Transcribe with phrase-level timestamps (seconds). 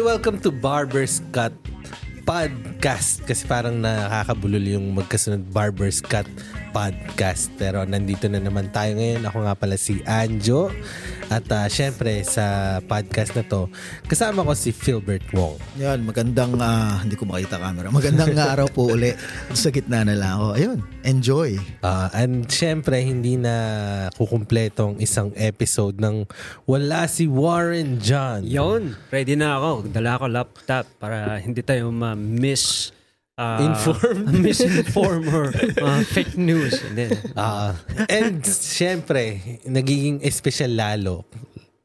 [0.00, 1.52] Hi, welcome to Barber's Cut
[2.24, 3.20] Podcast.
[3.28, 6.24] Kasi parang nakakabulol yung magkasunod Barber's Cut
[6.70, 7.50] Podcast.
[7.58, 9.26] Pero nandito na naman tayo ngayon.
[9.26, 10.70] Ako nga pala si Anjo.
[11.30, 13.70] At uh, syempre sa podcast na to,
[14.10, 15.58] kasama ko si Philbert Wong.
[15.78, 17.90] Yan, magandang, ah, hindi ko makita camera.
[17.90, 19.14] Magandang araw po uli.
[19.54, 20.46] Sa gitna na lang ako.
[20.58, 21.58] Ayun, enjoy.
[21.86, 23.54] Uh, and syempre, hindi na
[24.18, 26.26] kukumpletong isang episode ng
[26.66, 28.42] wala si Warren John.
[28.42, 29.86] Yon, ready na ako.
[29.90, 32.94] Dala ko laptop para hindi tayo ma-miss
[33.40, 34.28] uh, Informed.
[34.44, 35.48] misinform or
[35.80, 36.76] uh, fake news.
[36.84, 37.16] Hindi.
[37.32, 37.72] Ah,
[38.12, 41.24] and syempre, nagiging espesyal lalo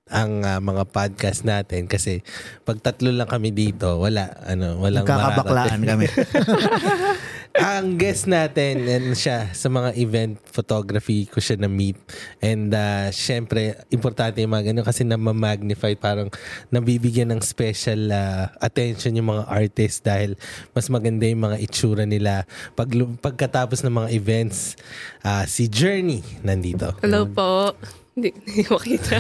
[0.06, 2.22] ang ah, mga podcast natin kasi
[2.62, 5.90] pag tatlo lang kami dito, wala ano, walang Kakabaklaan mararating.
[5.90, 6.06] kami.
[7.56, 11.96] ang guest natin and siya sa mga event photography ko siya na meet
[12.44, 16.28] and uh, syempre importante yung mga ganun kasi na magnify parang
[16.68, 20.36] nabibigyan ng special uh, attention yung mga artists dahil
[20.76, 22.44] mas maganda yung mga itsura nila
[22.76, 24.76] pag pagkatapos ng mga events.
[25.24, 26.94] Uh, si Journey nandito.
[27.02, 27.74] Hello po.
[28.16, 29.20] Hindi, hindi makita.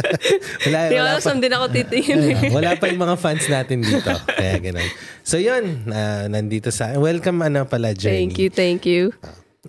[0.66, 2.18] wala, Hindi wala saan din ako titingin.
[2.34, 4.90] Ah, wala pa yung mga fans natin dito kaya ganun
[5.22, 9.14] so yun uh, nandito sa welcome ano pala Journey Thank you, thank you.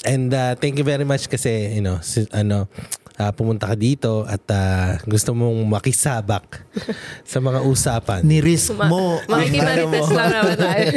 [0.04, 2.68] And uh, thank you very much kasi, you know, si, ano,
[3.16, 6.68] uh, pumunta ka dito at uh, gusto mong makisabak
[7.32, 8.20] sa mga usapan.
[8.28, 9.24] Ni-risk mo.
[9.24, 10.88] ano Makikimarites lang naman tayo.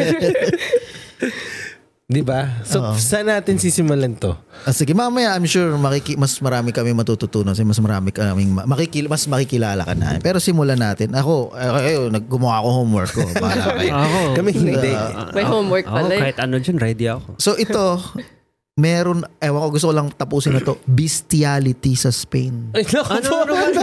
[2.09, 2.64] Di ba?
[2.64, 2.97] So, Oo.
[2.97, 4.33] saan natin sisimulan to?
[4.64, 8.64] Ah, sige, mamaya I'm sure makiki mas marami kami matututunan kasi mas marami kaming ma-
[8.64, 10.17] makikil mas makikilala ka na.
[10.17, 11.12] Pero simulan natin.
[11.12, 13.29] Ako, eh, ayo, naggumawa ako homework ko.
[13.36, 13.92] Bahala kayo.
[14.01, 14.92] Ako, Kami hindi.
[15.36, 16.20] May homework ako, pala eh.
[16.25, 17.36] kahit ano dyan, ready ako.
[17.36, 18.01] So ito,
[18.79, 22.70] meron, ewan ko, gusto ko lang tapusin na to, bestiality sa Spain.
[22.70, 23.36] Ay, naku Ano, po.
[23.42, 23.80] ano, ano?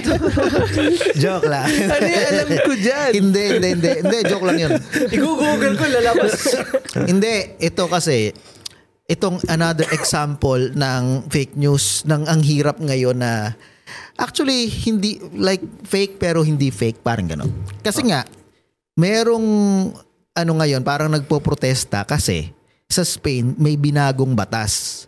[1.21, 1.67] Joke lang.
[1.67, 3.09] Ano yung alam ko dyan?
[3.11, 3.91] hindi, hindi, hindi.
[3.99, 4.71] Hindi, joke lang yun.
[5.11, 6.33] I-google ko, lalabas.
[7.11, 8.31] hindi, ito kasi,
[9.05, 13.53] itong another example ng fake news, ng ang hirap ngayon na
[14.15, 17.51] actually hindi like fake pero hindi fake parang gano'n.
[17.83, 18.23] Kasi nga
[18.95, 19.45] merong
[20.35, 22.49] ano ngayon parang nagpo-protesta kasi
[22.89, 25.05] sa Spain may binagong batas.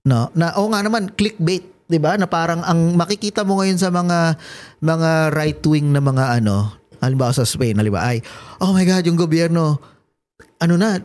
[0.00, 2.16] No, na o nga naman clickbait, 'di ba?
[2.16, 4.34] Na parang ang makikita mo ngayon sa mga
[4.80, 8.18] mga right wing na mga ano, halimbawa sa Spain, halimbawa ay,
[8.64, 9.78] oh my god, yung gobyerno
[10.60, 11.00] ano na,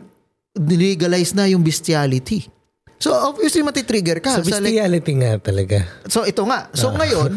[0.56, 2.48] nilegalize na yung bestiality.
[2.96, 4.40] So obviously matitrigger ka.
[4.40, 5.84] Sa Sa like, bestiality nga talaga.
[6.08, 6.72] so ito nga.
[6.72, 7.36] So ngayon,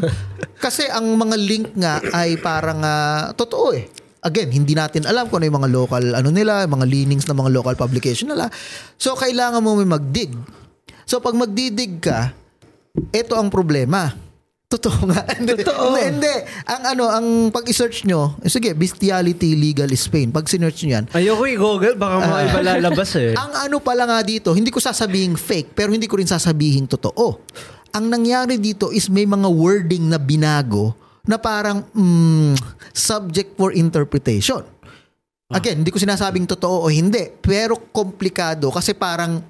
[0.63, 3.91] kasi ang mga link nga ay parang ah, totoo eh.
[4.19, 7.51] Again, hindi natin alam kung ano yung mga local ano nila, mga leanings ng mga
[7.55, 8.51] local publication nila.
[8.99, 10.35] So kailangan mo may magdig.
[11.07, 12.35] So pag magdidig ka,
[13.15, 14.11] ito ang problema.
[14.75, 15.25] Totoo nga.
[15.41, 15.97] Hindi, Totoo.
[15.97, 16.35] Hindi, hindi.
[16.69, 20.29] Ang ano, ang pag i-search nyo, eh, sige, bestiality legal Spain.
[20.29, 23.33] Pag sinearch nyo yan, Ayoko i-google, baka mga iba lalabas eh.
[23.41, 27.41] ang ano pala nga dito, hindi ko sasabihin fake, pero hindi ko rin sasabihin totoo.
[27.97, 30.93] Ang nangyari dito is may mga wording na binago
[31.27, 32.55] na parang mm,
[32.95, 34.63] subject for interpretation.
[35.49, 39.41] Again, hindi ko sinasabing totoo o hindi, pero komplikado kasi parang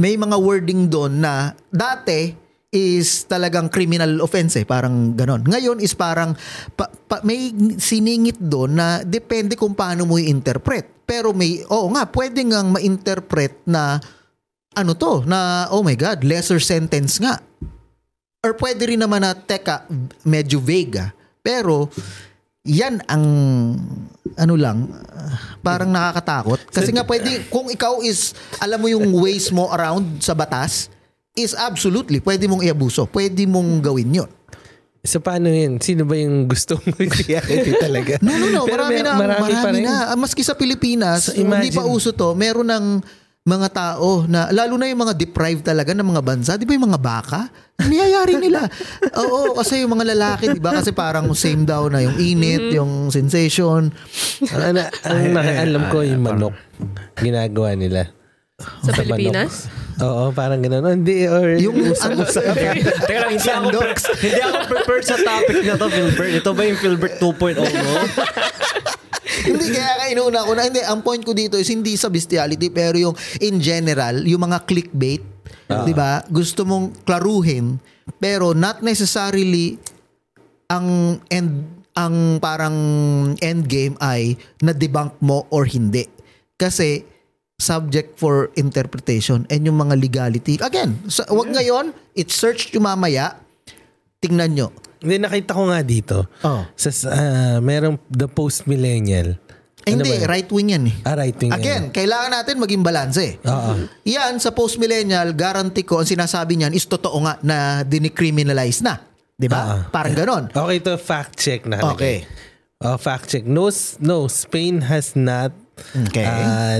[0.00, 2.32] may mga wording doon na dati
[2.72, 5.44] is talagang criminal offense eh, parang ganon.
[5.44, 6.32] Ngayon is parang
[6.72, 11.04] pa, pa- may siningit doon na depende kung paano mo i-interpret.
[11.04, 14.00] Pero may, oo nga, pwede ngang ma-interpret na
[14.72, 17.36] ano to, na oh my God, lesser sentence nga.
[18.42, 19.86] Or pwede rin naman na, teka,
[20.26, 21.14] medyo vague ah.
[21.38, 21.86] Pero,
[22.62, 23.22] yan ang
[24.34, 24.90] ano lang,
[25.62, 26.58] parang nakakatakot.
[26.66, 30.90] Kasi nga pwede, kung ikaw is, alam mo yung ways mo around sa batas,
[31.32, 33.06] is absolutely, pwede mong iabuso.
[33.06, 34.30] Pwede mong gawin yun.
[35.00, 35.78] So, paano yun?
[35.78, 38.18] Sino ba yung gusto mo bestiality talaga?
[38.18, 38.62] No, no, no.
[38.66, 39.12] Pero Marami, may- na.
[39.14, 39.84] marami Marami, pa rin.
[39.84, 39.94] na.
[40.10, 42.34] Ah, Maski sa Pilipinas, So, hindi imagine- pa uso to.
[42.34, 42.86] Meron ng
[43.42, 46.54] mga tao na, lalo na yung mga deprived talaga ng mga bansa.
[46.54, 47.50] Di ba yung mga baka?
[47.82, 48.70] Niyayari nila.
[49.22, 50.70] Oo, kasi yung mga lalaki, di ba?
[50.78, 53.90] Kasi parang same daw na yung init, yung sensation.
[54.46, 56.54] Ano, ang nakaalam ko yung manok.
[57.18, 58.14] Ginagawa nila.
[58.62, 59.10] Sa manok.
[59.10, 59.66] Pilipinas?
[59.98, 60.82] Oo, parang gano'n.
[60.86, 65.58] Oh, Hindi, or Yung ano, Teka lang, hindi ako, pre- hindi ako prepared sa topic
[65.66, 66.30] na to, Philbert.
[66.38, 67.94] Ito ba yung Philbert 2.0 mo?
[69.48, 70.62] hindi kaya ka inuuna ko na.
[70.68, 74.64] Hindi, ang point ko dito is hindi sa bestiality, pero yung in general, yung mga
[74.68, 75.22] clickbait,
[75.68, 76.20] di ba?
[76.28, 77.80] Gusto mong klaruhin,
[78.20, 79.78] pero not necessarily
[80.72, 82.76] ang end ang parang
[83.44, 86.08] end game ay na debunk mo or hindi.
[86.56, 87.04] Kasi
[87.60, 90.58] subject for interpretation and yung mga legality.
[90.58, 93.38] Again, sa, wag ngayon, it's search yung mamaya,
[94.18, 94.68] tingnan nyo.
[95.02, 96.30] Hindi, nakita ko nga dito.
[96.42, 96.62] Oh.
[96.72, 99.34] Sa, ah, merong the post-millennial.
[99.82, 100.30] Eh, Ano hindi, ba yun?
[100.30, 100.96] right wing yan eh.
[101.02, 101.50] Ah, right wing.
[101.50, 103.42] Again, kailangan natin maging balanse.
[103.42, 103.90] Oo.
[104.06, 109.02] Yan, sa post-millennial, guarantee ko, ang sinasabi niyan is totoo nga na dinicriminalize na.
[109.34, 109.58] Di ba?
[109.58, 109.80] Ah.
[109.90, 110.44] Parang ganon.
[110.54, 111.82] Okay, to fact check na.
[111.92, 112.22] Okay.
[112.78, 113.42] Oh, fact check.
[113.42, 115.50] No, no, Spain has not
[116.06, 116.22] Okay.
[116.22, 116.78] uh,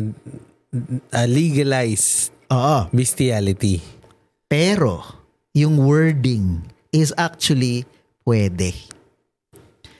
[1.10, 2.86] uh, legalized Oo.
[2.94, 3.82] bestiality.
[4.46, 5.02] Pero,
[5.52, 6.62] yung wording
[6.94, 7.82] is actually
[8.22, 8.74] pwede.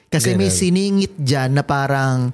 [0.07, 0.59] Kasi may Ganon.
[0.59, 2.29] siningit dyan na parang,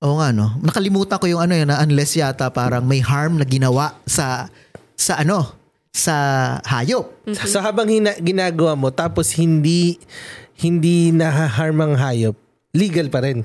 [0.00, 3.44] oo nga no, nakalimutan ko yung ano yun, na unless yata parang may harm na
[3.44, 4.48] ginawa sa,
[4.96, 5.52] sa ano,
[5.92, 6.16] sa
[6.64, 7.04] hayop.
[7.44, 10.00] So habang hina- ginagawa mo tapos hindi
[10.56, 12.36] hindi nahaharm ang hayop,
[12.72, 13.44] legal pa rin.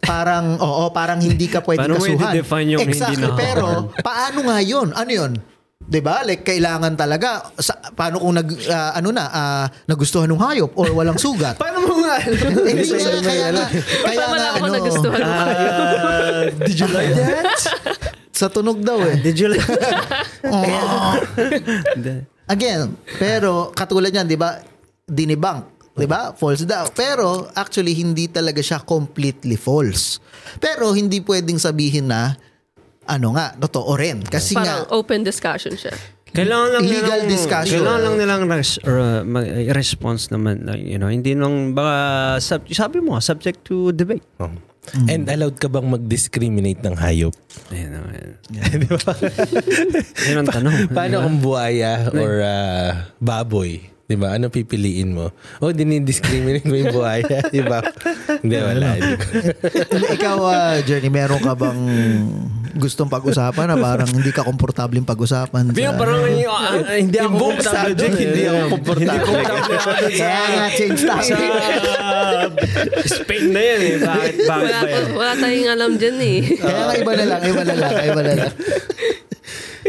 [0.00, 2.32] Parang, oo, parang hindi ka pwede Paano mo kasuhan.
[2.32, 3.66] i-define yung hindi exactly, na- pero
[4.00, 4.92] paano nga yun?
[4.92, 5.32] Ano yun?
[5.90, 6.22] 'Di ba?
[6.22, 10.94] Like kailangan talaga sa, paano kung nag ah, ano na ah, nagustuhan ng hayop or
[10.94, 11.58] walang sugat?
[11.62, 12.22] Paano mo nga?
[12.70, 13.66] Hindi nga, kaya nga,
[14.06, 15.30] kaya nga, ako ano, nagustuhan mo.
[15.34, 17.58] Ah, did you like that?
[18.40, 19.20] sa tunog daw eh.
[19.20, 19.66] Did you like
[22.50, 24.58] Again, pero katulad yan, di ba,
[25.06, 26.88] dinibank, di ba, false daw.
[26.90, 30.18] Pero actually, hindi talaga siya completely false.
[30.58, 32.34] Pero hindi pwedeng sabihin na,
[33.06, 34.20] ano nga, totoo rin.
[34.24, 35.94] Kasi Parang nga, open discussion siya.
[36.30, 37.82] Kailangan lang Legal nilang, discussion.
[37.82, 39.22] Kailangan lang nilang res, or, uh,
[39.74, 40.62] response naman.
[40.62, 44.22] Like, you know, hindi lang baka, sub, sabi mo, subject to debate.
[44.38, 44.50] Oh.
[45.06, 47.34] And allowed ka bang mag-discriminate ng hayop?
[47.70, 48.14] Ayun naman.
[50.26, 50.74] Yun ang tanong.
[50.90, 52.90] Paano kung buhaya or ah,
[53.22, 53.86] baboy?
[54.10, 54.34] Di ba?
[54.34, 55.30] Ano pipiliin mo?
[55.62, 57.46] O, dinidiscriminate mo yung buhaya?
[57.46, 57.78] Di ba?
[58.42, 58.98] Hindi, wala.
[59.94, 61.78] Hindi, ikaw, ah, Journey, meron ka bang
[62.74, 65.70] gustong pag-usapan na parang hindi ka komportableng pag-usapan?
[65.70, 65.98] Pero Sa...
[65.98, 68.18] parang yung, ah, hindi ako komportable eh.
[68.26, 69.78] hindi ako komportable.
[69.78, 69.90] Sa,
[70.26, 71.50] Kaya nga, change sa topic.
[73.06, 73.94] Spain na yan eh.
[74.02, 75.04] Bakit, bakit Wala, ba yan?
[75.06, 76.38] pa- wala tayong alam dyan eh.
[76.58, 78.52] Kaya nga, iba na lang, iba na lang, iba na lang.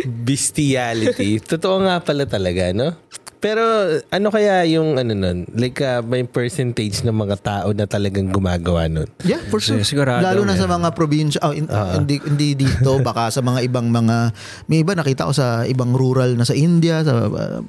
[0.06, 1.42] Bestiality.
[1.42, 2.94] Totoo nga pala talaga, no?
[3.42, 5.50] Pero ano kaya yung ano nun?
[5.58, 9.10] Like uh, may percentage ng mga tao na talagang gumagawa nun?
[9.26, 9.82] Yeah, for sure.
[9.82, 10.22] Sigurado.
[10.22, 14.30] Lalo na sa mga probinsya, oh, in- hindi, hindi dito, baka sa mga ibang mga,
[14.70, 17.60] may iba nakita ko sa ibang rural na sa India, sa, uh,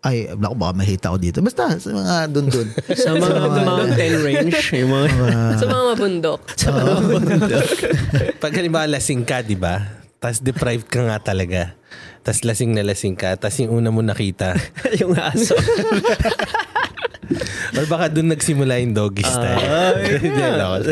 [0.00, 1.44] ay, naku, baka mahita ko dito.
[1.44, 2.72] Basta, sa mga dun-dun.
[3.04, 5.60] Sa mga mountain range, yung mga...
[5.60, 6.40] Sa mga mabundok.
[8.40, 10.00] Pag halimbawa lasing ka, di ba?
[10.16, 11.76] Tapos deprived ka nga talaga.
[12.20, 13.34] Tapos lasing na lasing ka.
[13.34, 14.52] Tapos yung una mo nakita.
[15.00, 15.56] yung aso.
[17.70, 19.62] Or baka doon nagsimula yung doggy style.
[20.26, 20.82] Hindi, lol.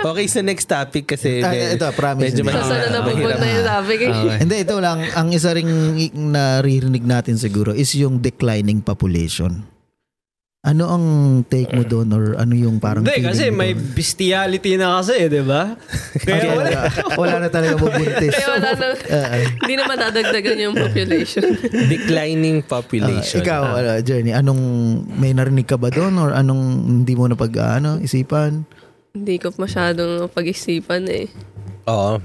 [0.00, 2.48] okay, so next topic kasi Ah, med- ito, promise, medyo hindi.
[2.48, 2.64] mahirap.
[2.64, 4.12] Sa sana na pupunta yung topic eh.
[4.40, 4.98] Hindi, ito lang.
[5.12, 5.68] Ang isa ring
[6.16, 9.68] naririnig natin siguro is yung declining population.
[10.60, 11.04] Ano ang
[11.48, 13.96] take mo doon or ano yung parang Hindi, kasi mo may doon?
[13.96, 15.72] bestiality na kasi, di ba?
[16.20, 16.68] Kaya Okay, wala.
[16.76, 16.80] wala,
[17.16, 18.28] wala na talaga bubuntis.
[18.28, 18.86] Kaya wala na,
[19.64, 21.56] hindi na madadagdagan yung population.
[21.88, 23.40] Declining Ah, population.
[23.40, 24.60] ikaw, ano, Journey, anong
[25.08, 28.68] may narinig ka ba doon or anong hindi mo na pag ano, isipan?
[29.10, 31.26] hindi ko masyadong pag-isipan eh.
[31.88, 32.20] Oo.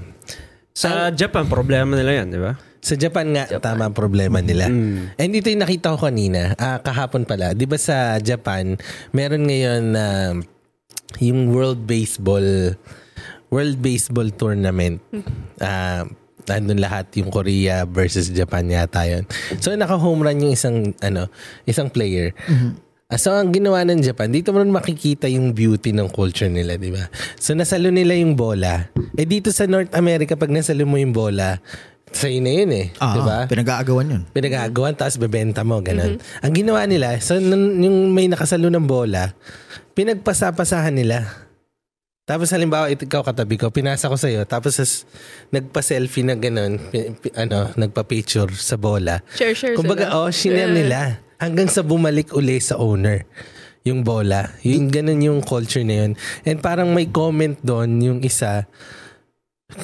[0.70, 2.52] Sa Japan, problema nila yan, di ba?
[2.86, 4.70] Sa Japan nga, tama ang problema nila.
[5.18, 7.50] And ito yung nakita ko kanina, ah, kahapon pala.
[7.50, 8.78] Di ba sa Japan,
[9.10, 10.06] meron ngayon na
[11.18, 12.78] yung World Baseball
[13.50, 15.02] World Baseball Tournament.
[15.58, 16.06] Ah,
[16.46, 19.26] nandun lahat yung Korea versus Japan yata yun.
[19.58, 21.26] So naka-home run yung isang ano,
[21.66, 22.30] isang player.
[23.10, 26.78] Ah, So ang ginawa ng Japan, dito mo rin makikita yung beauty ng culture nila,
[26.78, 27.06] di ba?
[27.38, 28.90] So nasalo nila yung bola.
[29.18, 31.58] Eh dito sa North America, pag nasalo mo yung bola,
[32.06, 32.86] sa'yo na yun eh.
[32.96, 33.38] Ah, di ba?
[33.44, 34.22] pinag-aagawan yun.
[34.30, 36.16] Pinagagawan, tapos bebenta mo, ganun.
[36.40, 39.34] Ang ginawa nila, so nun, yung may nakasalo ng bola,
[39.92, 41.26] pinagpasapasahan nila.
[42.22, 45.06] Tapos halimbawa, ikaw katabi ko, pinasa ko sa'yo, tapos as,
[45.48, 49.22] nagpa-selfie na ganun, pi- pi- ano, nagpa-picture sa bola.
[49.32, 50.16] Share-share Kumbaga, sila.
[50.16, 50.74] oh, shiner Yeah.
[50.74, 50.98] nila.
[51.36, 53.28] Hanggang sa bumalik uli sa owner
[53.84, 54.50] yung bola.
[54.64, 56.12] Yung ganun yung culture na yun.
[56.42, 58.66] And parang may comment doon yung isa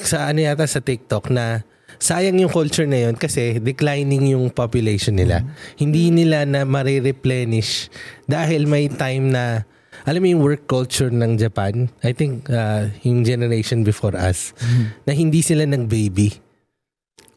[0.01, 1.63] sa ano yata sa TikTok na
[2.03, 5.47] sayang yung culture na yun kasi declining yung population nila.
[5.79, 7.87] Hindi nila na marireplenish
[8.27, 9.63] dahil may time na
[10.03, 14.51] alam mo yung work culture ng Japan, I think uh, yung generation before us,
[15.07, 16.43] na hindi sila nag-baby.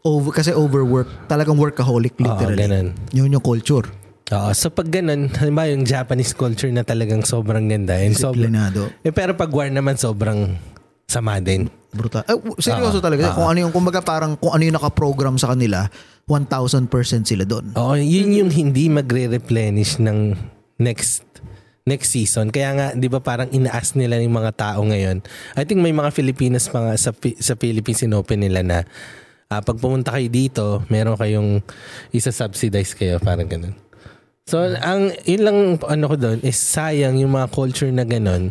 [0.02, 1.30] Over, kasi overwork.
[1.30, 2.58] Talagang workaholic Oo, literally.
[2.58, 2.88] ganun.
[3.14, 3.86] Yun yung culture.
[4.34, 8.02] Oo, so pag ganun, halimbawa yung Japanese culture na talagang sobrang ganda.
[8.02, 8.90] And sobrang, Disiplinado.
[9.06, 10.58] eh, pero pag war naman sobrang
[11.06, 11.70] sama din.
[11.96, 12.28] Brutal.
[12.28, 13.32] Eh, seryoso Ah, talaga.
[13.32, 13.36] ah.
[13.36, 15.88] Kung ano yung, kumbaga parang kung ano yung nakaprogram sa kanila,
[16.28, 16.92] 1,000%
[17.24, 17.72] sila doon.
[17.74, 20.36] Oo, yun yung hindi magre-replenish ng
[20.78, 21.24] next
[21.86, 22.50] next season.
[22.50, 25.22] Kaya nga, di ba parang inaas nila yung mga tao ngayon.
[25.54, 28.78] I think may mga Filipinas mga sa, sa Philippines inopen nila na
[29.48, 31.62] ah, pag pumunta kayo dito, meron kayong
[32.10, 33.78] isa-subsidize kayo, parang ganun.
[34.46, 38.50] So, ang yun lang ano ko doon is sayang yung mga culture na ganun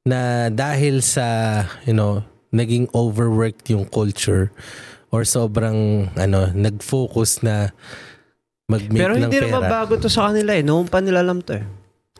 [0.00, 4.50] na dahil sa, you know, naging overworked yung culture
[5.10, 7.70] or sobrang ano, nag-focus na
[8.66, 9.46] mag-make Pero ng hindi pera.
[9.48, 10.62] naman bago to sa kanila eh.
[10.62, 11.64] Noon pa nila alam to eh.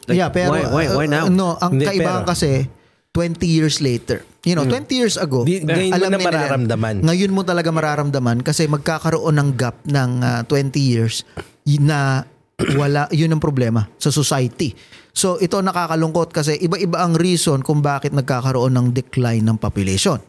[0.06, 1.24] Like, yeah, pero why, why, why uh, now?
[1.28, 2.66] no, ang Hindi, kaibahan pero- kasi
[3.10, 4.22] 20 years later.
[4.40, 6.32] You know, 20 years ago, Di- ngayon mo alam na nila yan.
[6.32, 6.94] mararamdaman.
[7.04, 11.26] Ngayon mo talaga mararamdaman kasi magkakaroon ng gap ng ah, 20 years
[11.62, 12.24] y- na
[12.76, 14.76] wala, yun ang problema sa society.
[15.10, 20.22] So ito nakakalungkot kasi iba-iba ang reason kung bakit nagkakaroon ng decline ng population.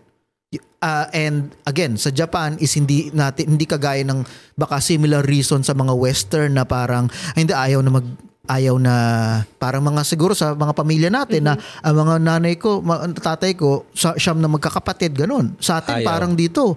[0.81, 4.25] Ah, and again, sa Japan is hindi natin hindi kagaya ng
[4.57, 7.07] baka similar reason sa mga western na parang
[7.37, 8.07] "Ay, hindi ayaw na mag
[8.49, 8.95] ayaw na
[9.61, 11.53] parang mga siguro sa mga pamilya natin na
[11.85, 15.55] ang mga nanay ko, ma- tatay ko, sa, siyam na magkakapatid ganun.
[15.61, 16.07] Sa atin Ayaw.
[16.09, 16.75] parang dito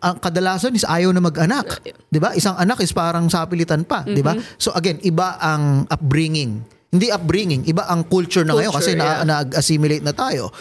[0.00, 1.80] ang kadalasan is ayaw na mag-anak.
[2.08, 2.32] 'Di ba?
[2.32, 4.36] Isang anak is parang sapilitan pa, 'di ba?
[4.56, 6.64] So again, iba ang upbringing.
[6.94, 9.26] Hindi upbringing, iba ang culture na ngayon kasi Culture, na, yeah.
[9.26, 10.54] nag-assimilate na tayo.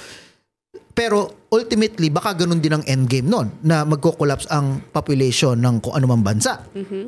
[0.93, 6.21] Pero ultimately, baka ganun din ang endgame nun na magko-collapse ang population ng kung anumang
[6.25, 6.61] bansa.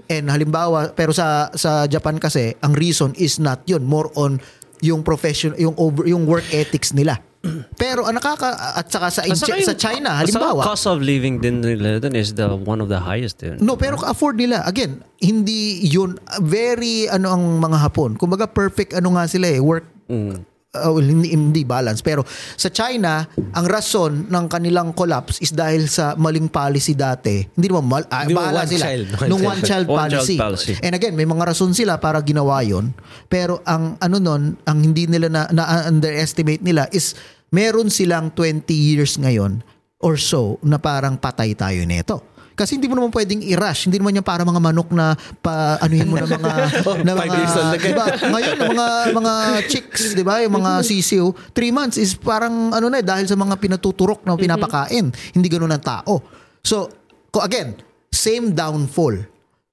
[0.09, 3.85] And halimbawa, pero sa sa Japan kasi, ang reason is not yun.
[3.85, 4.41] More on
[4.85, 7.21] yung profession, yung over, yung work ethics nila.
[7.81, 11.97] Pero ang nakaka at saka sa, saka sa China halimbawa, cost of living din nila
[11.97, 13.57] dun is the one of the highest din.
[13.59, 14.63] No, pero afford nila.
[14.63, 18.15] Again, hindi yun very ano ang mga Hapon.
[18.15, 20.37] Kumbaga perfect ano nga sila eh, work Mm.
[20.75, 21.97] uh, well, hindi, hindi balance.
[21.99, 22.21] Pero
[22.53, 23.25] sa China,
[23.57, 27.41] ang rason ng kanilang collapse is dahil sa maling policy dati.
[27.41, 28.85] Hindi naman mal, ah, Hindi mo, bahala one sila.
[28.85, 29.49] child, one Nung child.
[29.49, 30.35] one child One child policy.
[30.37, 30.73] policy.
[30.83, 32.93] And again, may mga rason sila para ginawa yon.
[33.25, 37.17] Pero ang ano nun, ang hindi nila na, na underestimate nila is
[37.55, 39.63] meron silang 20 years ngayon
[40.03, 42.35] or so na parang patay tayo nito.
[42.55, 43.91] Kasi hindi mo naman pwedeng i-rush.
[43.91, 45.11] Hindi naman yan para mga manok na
[45.43, 46.51] pa anuhin mo na mga
[47.07, 48.07] na mga years old diba?
[48.31, 49.33] Ngayon yung mga mga
[49.67, 50.39] chicks, 'di ba?
[50.39, 54.39] Yung mga sisiw, three months is parang ano na eh, dahil sa mga pinatuturok na
[54.39, 55.11] pinapakain.
[55.35, 56.23] Hindi ganoon ang tao.
[56.63, 56.87] So,
[57.27, 57.75] ko again,
[58.07, 59.19] same downfall.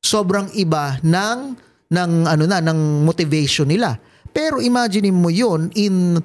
[0.02, 1.54] Sobrang iba ng
[1.86, 3.94] ng ano na ng motivation nila.
[4.34, 6.18] Pero imagine mo 'yon in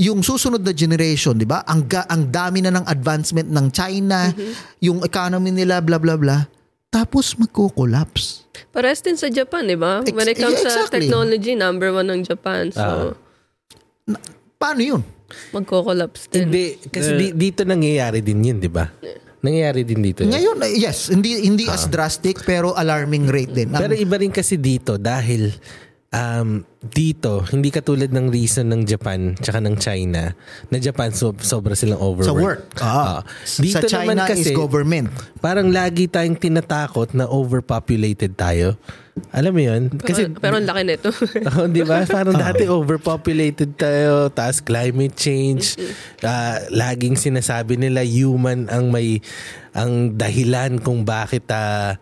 [0.00, 1.60] yung susunod na generation, 'di ba?
[1.68, 4.32] Ang ga- ang dami na ng advancement ng China,
[4.80, 6.48] yung economy nila bla bla bla.
[6.90, 8.48] Tapos magko-collapse.
[8.74, 10.02] Pares din sa Japan, di ba?
[10.02, 11.06] Ex- When it comes yeah, sa exactly.
[11.06, 12.72] technology, number one ng Japan.
[12.72, 13.14] So,
[14.56, 15.02] Paano 'yun?
[15.54, 16.50] magko-collapse din.
[16.50, 18.90] Hindi, kasi di- dito nangyayari din yun, di ba?
[19.40, 20.26] Nangyayari din dito.
[20.26, 20.34] yun.
[20.34, 23.68] Ngayon, eh, yes, hindi hindi as drastic pero alarming rate din.
[23.70, 25.54] Pero iba rin kasi dito dahil
[26.10, 30.34] um, dito, hindi katulad ng reason ng Japan tsaka ng China,
[30.68, 32.30] na Japan so, sobra silang overworked.
[32.30, 32.62] sa work.
[32.82, 32.90] Ah.
[32.90, 33.20] Ah.
[33.58, 35.08] Dito sa China naman kasi, is government.
[35.38, 38.74] parang lagi tayong tinatakot na overpopulated tayo.
[39.36, 39.82] Alam mo yun?
[40.00, 41.10] Kasi, pero, pero ang laki nito.
[41.60, 42.08] Oh, di ba?
[42.08, 45.76] Parang dati overpopulated tayo, taas climate change.
[46.24, 49.20] ah, laging sinasabi nila human ang may
[49.76, 52.00] ang dahilan kung bakit ah,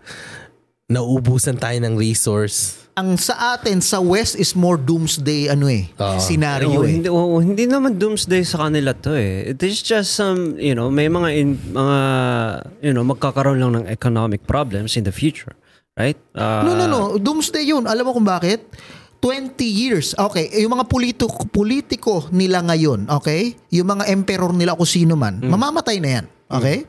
[0.87, 2.88] nauubusan tayo ng resource.
[2.99, 6.19] Ang sa atin sa West is more doomsday ano eh, Oo.
[6.19, 6.99] scenario Oo, eh.
[6.99, 9.55] hindi, oo, hindi naman doomsday sa kanila to eh.
[9.55, 11.99] It is just some, you know, may mga, in, mga
[12.83, 15.55] you know, magkakaroon lang ng economic problems in the future.
[15.95, 16.19] Right?
[16.35, 17.01] Uh, No, no, no.
[17.23, 17.87] Doomsday yun.
[17.87, 18.67] Alam mo kung bakit?
[19.23, 20.15] 20 years.
[20.19, 23.55] Okay, yung mga politiko, politiko nila ngayon, okay?
[23.75, 26.27] Yung mga emperor nila kung sino man, mamamatay na yan.
[26.49, 26.87] Okay?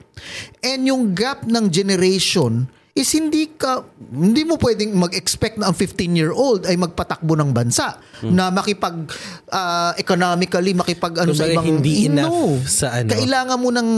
[0.63, 3.79] And yung gap ng generation is hindi ka
[4.11, 9.07] hindi mo pwedeng mag-expect na ang 15-year-old ay magpatakbo ng bansa na makipag
[9.47, 12.27] ah, economically makipag ano sa ibang hindi No.
[12.27, 13.15] enough sa ano.
[13.15, 13.89] Kailangan mo ng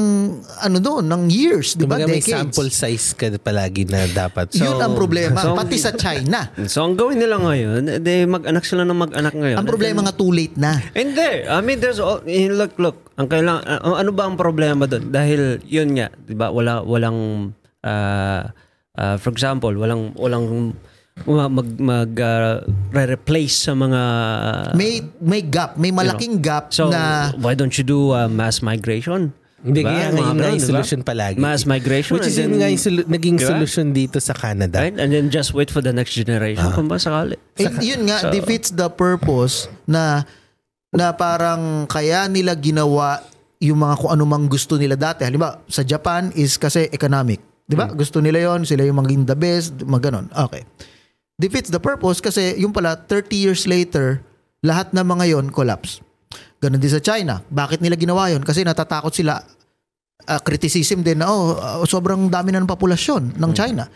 [0.61, 1.97] ano doon, ng years, 'di ba?
[1.97, 2.53] Kumbaga may Decades.
[2.53, 4.53] sample size ka palagi na dapat.
[4.53, 6.53] So, Yun ang problema, so- pati sa China.
[6.71, 9.57] So, ang gawin nila ngayon, de mag-anak sila ng mag-anak ngayon.
[9.57, 10.77] Ang problema nga too late na.
[10.93, 11.49] Hindi.
[11.49, 13.09] I mean, there's all, eh, look, look.
[13.17, 15.09] Ang kailangan, uh, ano ba ang problema doon?
[15.09, 16.53] Dahil yun nga, 'di ba?
[16.53, 18.41] Wala walang uh,
[19.01, 20.77] uh, for example, walang walang
[21.25, 24.01] ma- mag mag uh, re-replace sa mga
[24.73, 29.33] May may gap, may malaking gap So, na why don't you do uh, mass migration?
[29.61, 29.93] Hindi, Diba?
[29.93, 30.69] kaya Mga nga yun nga ganun, yung diba?
[30.73, 31.37] solution palagi.
[31.37, 32.13] Mass migration.
[32.15, 33.45] Which is and yun then- nga yung solu- naging Diba?
[33.47, 34.81] solution dito sa Canada.
[34.81, 34.97] Right?
[34.97, 37.37] And then just wait for the next generation kung ba sakali.
[37.57, 40.25] eh, yun nga So- defeats the purpose na
[40.89, 43.21] na parang kaya nila ginawa
[43.61, 45.21] yung mga kung anumang gusto nila dati.
[45.21, 47.37] Halimbawa, sa Japan is kasi economic.
[47.71, 47.87] 'Di ba?
[47.95, 50.27] Gusto nila yon sila yung maging the best, mga ganon.
[50.27, 50.67] Okay.
[51.39, 54.19] Defeats the purpose kasi yung pala 30 years later
[54.59, 56.03] lahat ng mga yon collapse.
[56.59, 57.39] Ganon din sa China.
[57.47, 58.43] Bakit nila ginawa yon?
[58.43, 63.51] Kasi natatakot sila uh, criticism din na oh, uh, sobrang dami na ng populasyon ng
[63.55, 63.87] China.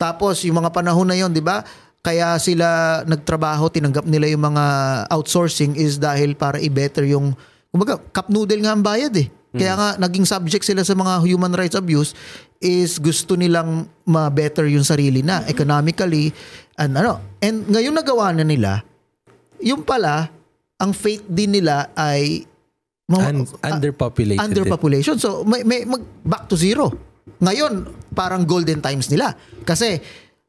[0.00, 1.60] Tapos yung mga panahon na yon, 'di ba?
[2.00, 4.64] Kaya sila nagtrabaho, tinanggap nila yung mga
[5.12, 7.36] outsourcing is dahil para i-better yung
[7.68, 9.28] kumbaga cup noodle nga ang bayad eh.
[9.48, 12.12] Kaya nga naging subject sila sa mga human rights abuse
[12.60, 16.34] is gusto nilang ma-better yung sarili na economically
[16.76, 17.22] and ano.
[17.40, 18.84] And ngayon nagawa na nila,
[19.64, 20.28] yung pala
[20.78, 22.44] ang fate din nila ay
[23.08, 24.36] Un- underpopulated.
[24.36, 25.16] underpopulation.
[25.16, 26.92] So may, may mag back to zero.
[27.40, 29.32] Ngayon, parang golden times nila.
[29.64, 29.96] Kasi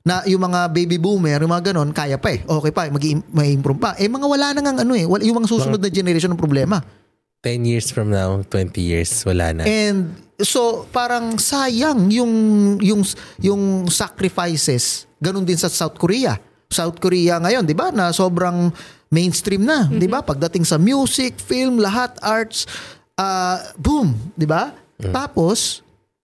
[0.04, 2.44] na yung mga baby boomer, yung mga ganon, kaya pa eh.
[2.44, 3.96] Okay pa, mag may improve pa.
[3.96, 6.84] Eh mga wala nang ang ano eh, yung mga susunod na generation ng problema.
[7.40, 9.64] 10 years from now, 20 years, wala na.
[9.64, 10.12] And
[10.44, 12.34] so parang sayang yung
[12.84, 13.02] yung
[13.40, 15.08] yung sacrifices.
[15.24, 16.36] Ganun din sa South Korea.
[16.68, 17.96] South Korea ngayon, 'di ba?
[17.96, 18.72] Na sobrang
[19.08, 20.20] mainstream na, 'di ba?
[20.20, 22.68] Pagdating sa music, film, lahat arts,
[23.16, 24.76] ah, boom, 'di ba?
[25.00, 25.80] Tapos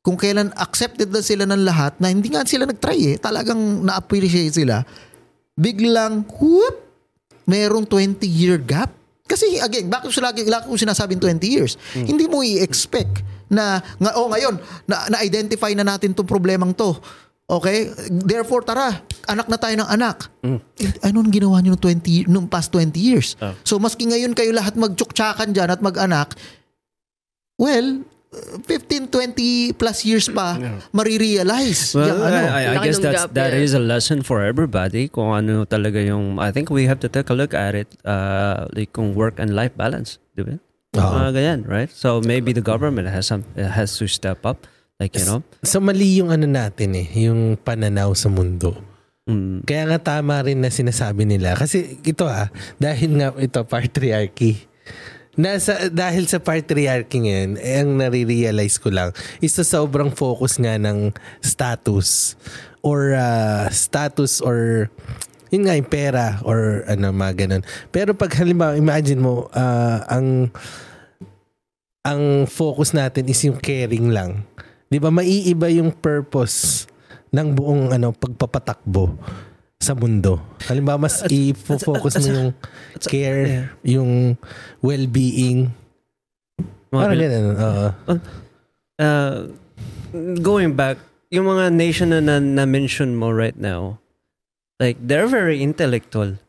[0.06, 4.54] kung kailan accepted na sila ng lahat na hindi nga sila nag-try eh, talagang na-appreciate
[4.54, 4.86] sila,
[5.58, 6.78] biglang whoop,
[7.50, 8.94] merong 20 year gap.
[9.26, 11.82] Kasi again, bakit ko lagi, lagi ko sinasabing 20 years?
[11.98, 16.94] Hindi mo i-expect na, nga, oh ngayon, na, na-identify na natin tong problemang to.
[17.46, 17.90] Okay?
[18.10, 20.30] Therefore, tara, anak na tayo ng anak.
[20.78, 23.34] Eh, ano nang ginawa nyo nung, 20, nung past 20 years?
[23.66, 26.38] So, maski ngayon kayo lahat magtsuktsakan dyan at mag-anak,
[27.58, 28.02] well,
[28.36, 30.60] 15, 20 plus years pa,
[30.92, 31.96] marirealize.
[31.96, 32.36] Well, yung ano.
[32.36, 35.08] I, I, I guess that's that is a lesson for everybody.
[35.08, 38.68] Kung ano talaga yung, I think we have to take a look at it, uh,
[38.76, 40.60] like kung work and life balance, di ba?
[41.00, 41.12] Oo.
[41.16, 41.92] Mga ganyan, right?
[41.92, 44.68] So maybe the government has some has to step up,
[45.00, 45.44] like you know.
[45.64, 48.76] So mali yung ano natin eh, yung pananaw sa mundo.
[49.26, 49.66] Mm.
[49.66, 51.58] Kaya nga tama rin na sinasabi nila.
[51.58, 54.70] Kasi ito ah, dahil nga ito patriarchy.
[55.36, 59.12] Nasa, dahil sa patriarchy ngayon, eh, ang nare-realize ko lang
[59.44, 61.12] is sa sobrang focus nga ng
[61.44, 62.40] status
[62.80, 64.88] or ah, status or
[65.52, 67.64] yun nga yung pera or ano mga ganun.
[67.92, 70.48] Pero pag halimbawa, imagine mo, ah, ang
[72.06, 74.48] ang focus natin is yung caring lang.
[74.88, 75.12] 'Di ba?
[75.12, 76.88] Maiiba yung purpose
[77.34, 79.20] ng buong ano pagpapatakbo
[79.80, 80.40] sa mundo.
[80.66, 82.50] Halimbawa, mas i-focus mo yung
[83.06, 84.40] care, yung
[84.80, 85.70] well-being.
[86.90, 87.56] Mga Parang ganun.
[87.60, 87.88] Oo.
[89.02, 89.36] uh,
[90.40, 90.98] going back,
[91.30, 94.00] yung mga nation na, na, na mention mo right now,
[94.80, 96.40] like they're very intellectual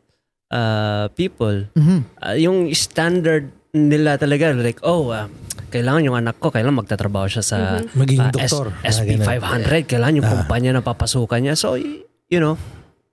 [0.51, 1.67] uh, people.
[1.75, 1.99] Mhm.
[2.23, 5.27] Uh, yung standard nila talaga, like, oh, uh,
[5.67, 7.57] kailangan yung anak ko, kailangan magtatrabaho siya sa
[7.93, 8.71] Maging uh, doktor.
[8.87, 11.55] S- SP 500, kailangan yung kumpanya na papasukan niya.
[11.59, 12.55] So, y- you know,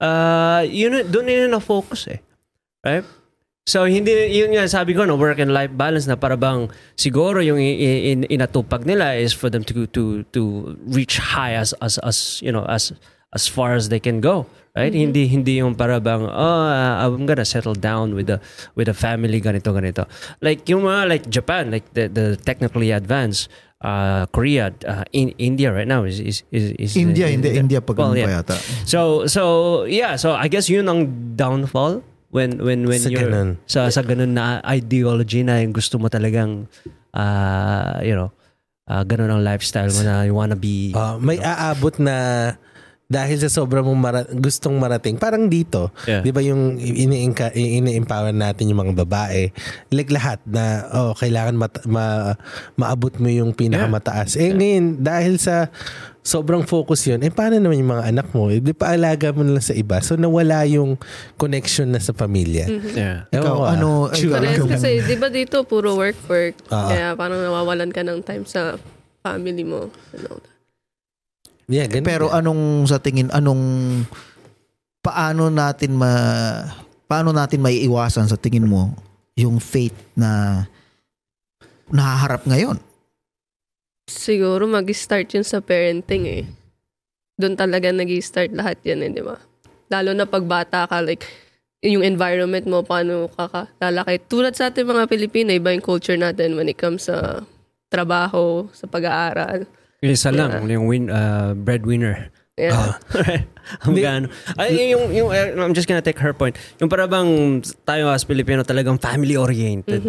[0.05, 2.21] uh, yun, doon yun na focus eh.
[2.85, 3.05] Right?
[3.65, 6.69] So, hindi, yun nga sabi ko, no, work and life balance na para bang
[7.01, 11.57] siguro yung i- i- in, inatupag nila is for them to to to reach high
[11.57, 12.93] as as as you know as
[13.33, 14.45] as far as they can go
[14.77, 18.37] right hindi hindi yung para bang oh uh, I'm gonna settle down with the
[18.77, 20.05] with a family ganito ganito
[20.45, 23.49] like yung mga like Japan like the the technically advanced
[23.85, 27.53] uh, Korea uh, in India right now is is is, is India, hindi.
[27.53, 28.41] India pag Well, yeah.
[28.41, 28.57] yata.
[28.89, 29.43] So so
[29.85, 32.01] yeah, so I guess yun ang downfall
[32.33, 33.61] when when when Sa you're ganun.
[33.69, 36.67] sa sa ganun na ideology na yung gusto mo talagang
[37.15, 38.33] uh, you know,
[38.89, 42.17] uh, ganun ang lifestyle mo na you wanna be Ah, may aabot na
[43.05, 46.21] dahil sa sobrang mong mara- gustong marating parang dito Yeah.
[46.21, 49.53] 'di ba yung ini-empower natin yung mga babae
[49.91, 52.33] like lahat na oh kailangan mat- ma-
[52.75, 55.69] maabot mo yung pinakamataas eh ngayon dahil sa
[56.21, 59.45] sobrang focus yun eh paano naman yung mga anak mo eh, di pa alaga mo
[59.45, 60.97] na lang sa iba so nawala yung
[61.37, 63.29] connection na sa pamilya yeah.
[63.29, 63.75] Ewan Ikaw, ko, ah.
[63.77, 64.33] ano, Sure.
[64.33, 66.57] ikaw, Parehas ikaw, kasi, di ba dito, puro work, work.
[66.69, 66.89] Ah.
[66.89, 68.81] Kaya parang nawawalan ka ng time sa
[69.21, 69.93] family mo.
[70.13, 70.54] Ano.
[71.69, 72.39] Yeah ganun Pero yan.
[72.45, 73.63] anong sa tingin anong
[75.05, 76.13] paano natin ma
[77.05, 78.97] paano natin maiiwasan sa tingin mo
[79.37, 80.63] yung fate na
[81.91, 82.79] nahaharap ngayon?
[84.05, 86.45] Siguro mag-start yun sa parenting eh.
[87.35, 89.37] Doon talaga nag start lahat yan eh, di ba?
[89.91, 91.27] Lalo na pag bata ka, like,
[91.85, 94.23] yung environment mo, paano ka ka- lalaki.
[94.29, 97.43] Tulad sa ating mga Pilipino, iba yung culture natin when it comes sa
[97.91, 99.67] trabaho, sa pag-aaral.
[100.05, 102.29] Isa lang yung win uh, breadwinner.
[102.55, 103.01] Yeah.
[103.89, 104.27] Ang gaano.
[104.55, 106.55] Ay, yung, yung, uh, I'm just gonna take her point.
[106.79, 110.05] Yung para bang tayo as Pilipino talagang family-oriented.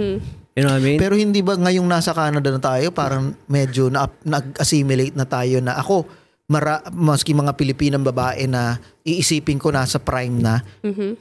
[0.55, 0.99] You know what I mean?
[1.01, 5.75] Pero hindi ba ngayong nasa Canada na tayo, parang medyo na, nag-assimilate na tayo na
[5.75, 6.05] ako,
[6.47, 10.62] mara, maski mga Pilipinang babae na iisipin ko nasa prime na,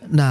[0.06, 0.26] na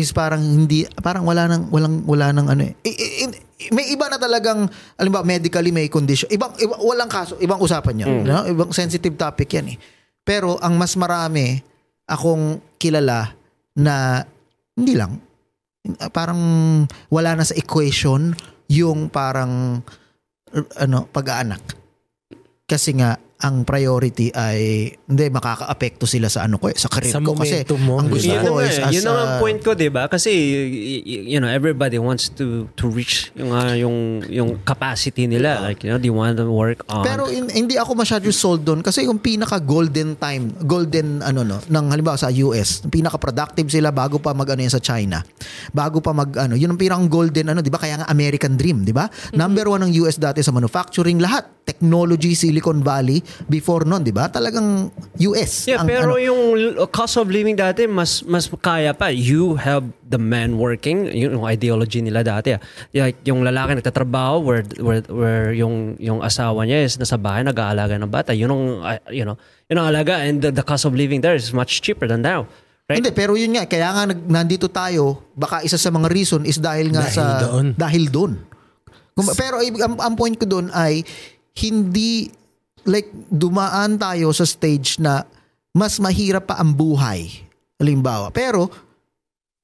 [0.00, 2.72] is parang hindi parang wala nang walang wala nang ano eh.
[2.82, 4.64] I- i- i- may iba na talagang
[4.96, 6.26] alam ba medically may condition.
[6.32, 8.48] Ibang, iba, walang kaso, ibang usapan 'yan, no?
[8.48, 9.78] Ibang sensitive topic 'yan eh.
[10.24, 11.60] Pero ang mas marami
[12.08, 13.36] akong kilala
[13.76, 14.24] na
[14.74, 15.20] hindi lang
[16.12, 16.40] parang
[17.08, 18.36] wala na sa equation
[18.68, 19.80] yung parang
[20.76, 21.62] ano pag-aanak.
[22.64, 27.24] Kasi nga ang priority ay hindi makakaapekto sila sa ano ko eh, sa career Sa
[27.24, 28.36] ko kasi mo, ang di gusto ba?
[28.36, 30.04] Yun ko is nga, as yun ang point ko, 'di ba?
[30.12, 35.24] Kasi y- y- you know, everybody wants to to reach yung ah, yung yung capacity
[35.24, 35.64] nila.
[35.64, 38.84] Like, you know, they want to work on Pero in- hindi ako masyado sold doon
[38.84, 43.72] kasi yung pinaka golden time, golden ano no, ng halimbawa sa US, yung pinaka productive
[43.72, 45.24] sila bago pa mag ano yan sa China.
[45.72, 47.80] Bago pa mag ano, yun ang pinaka golden ano, 'di ba?
[47.80, 49.08] Kaya nga American dream, 'di ba?
[49.32, 54.26] Number one ng US dati sa manufacturing lahat, technology Silicon Valley before noon, 'di ba?
[54.26, 54.88] Talagang
[55.20, 55.64] US.
[55.64, 56.40] Yeah, ang, pero ano, yung
[56.86, 59.08] cost of living dati mas mas kaya pa.
[59.08, 62.52] You have the man working, yun yung ideology nila dati.
[62.52, 62.60] ah.
[62.90, 67.94] Like, yung lalaki nagtatrabaho where where where yung yung asawa niya is nasa bahay nag-aalaga
[67.94, 68.30] ng bata.
[68.30, 71.34] Yun ang uh, you know, yun ang alaga and the, the cost of living there
[71.34, 72.44] is much cheaper than now.
[72.90, 72.98] Right?
[72.98, 76.58] Hindi, pero yun nga, kaya nga nag, nandito tayo, baka isa sa mga reason is
[76.58, 77.66] dahil nga Dahil sa doon.
[77.78, 78.32] dahil doon.
[79.14, 81.06] Kung- Pero ang, ang point ko doon ay
[81.54, 82.26] hindi
[82.86, 85.24] like dumaan tayo sa stage na
[85.74, 87.28] mas mahirap pa ang buhay.
[87.80, 88.28] Halimbawa.
[88.34, 88.68] Pero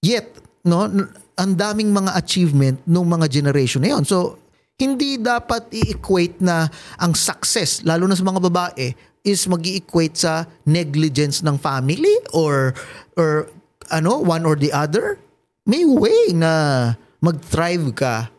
[0.00, 0.32] yet,
[0.64, 0.88] no,
[1.36, 4.04] ang daming mga achievement ng mga generation na yun.
[4.08, 4.40] So,
[4.76, 6.68] hindi dapat i-equate na
[7.00, 8.92] ang success, lalo na sa mga babae,
[9.26, 12.76] is mag equate sa negligence ng family or
[13.18, 13.50] or
[13.90, 15.18] ano, one or the other.
[15.66, 18.30] May way na mag-thrive ka,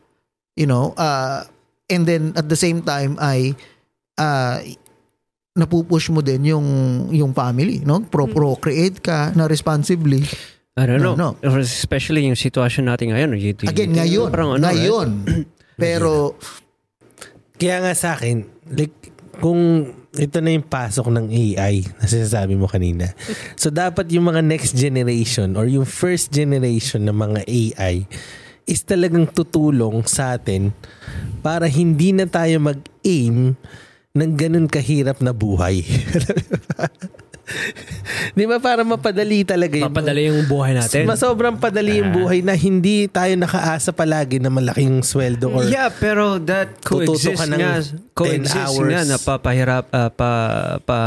[0.56, 1.44] you know, uh,
[1.92, 3.58] and then at the same time ay
[4.18, 4.58] uh,
[5.54, 6.68] napupush mo din yung
[7.10, 8.02] yung family, no?
[8.04, 10.22] Pro procreate ka na responsibly.
[10.78, 11.34] I don't No, know.
[11.34, 11.58] no.
[11.58, 13.34] Especially yung sitwasyon natin ngayon.
[13.34, 14.78] You, you- Again, ngayon, parang ano, right?
[14.78, 15.10] ngayon.
[15.82, 16.38] Pero
[17.58, 18.94] Kaya nga sa akin, like,
[19.42, 23.18] kung ito na yung pasok ng AI na sinasabi mo kanina.
[23.54, 28.06] So, dapat yung mga next generation or yung first generation ng mga AI
[28.66, 30.70] is talagang tutulong sa atin
[31.42, 33.58] para hindi na tayo mag-aim
[34.18, 35.86] ng ganun kahirap na buhay.
[38.36, 38.60] Di ba?
[38.60, 41.08] Para mapadali talaga yung Mapadali yung buhay natin.
[41.08, 45.88] Mas sobrang padali yung buhay na hindi tayo nakaasa palagi na malaking sweldo or yeah,
[45.88, 47.80] pero that coexist ka ng nga.
[47.80, 48.92] 10 Coexist hours.
[48.92, 50.32] nga na papahirap, ah, pa,
[50.84, 51.00] pa,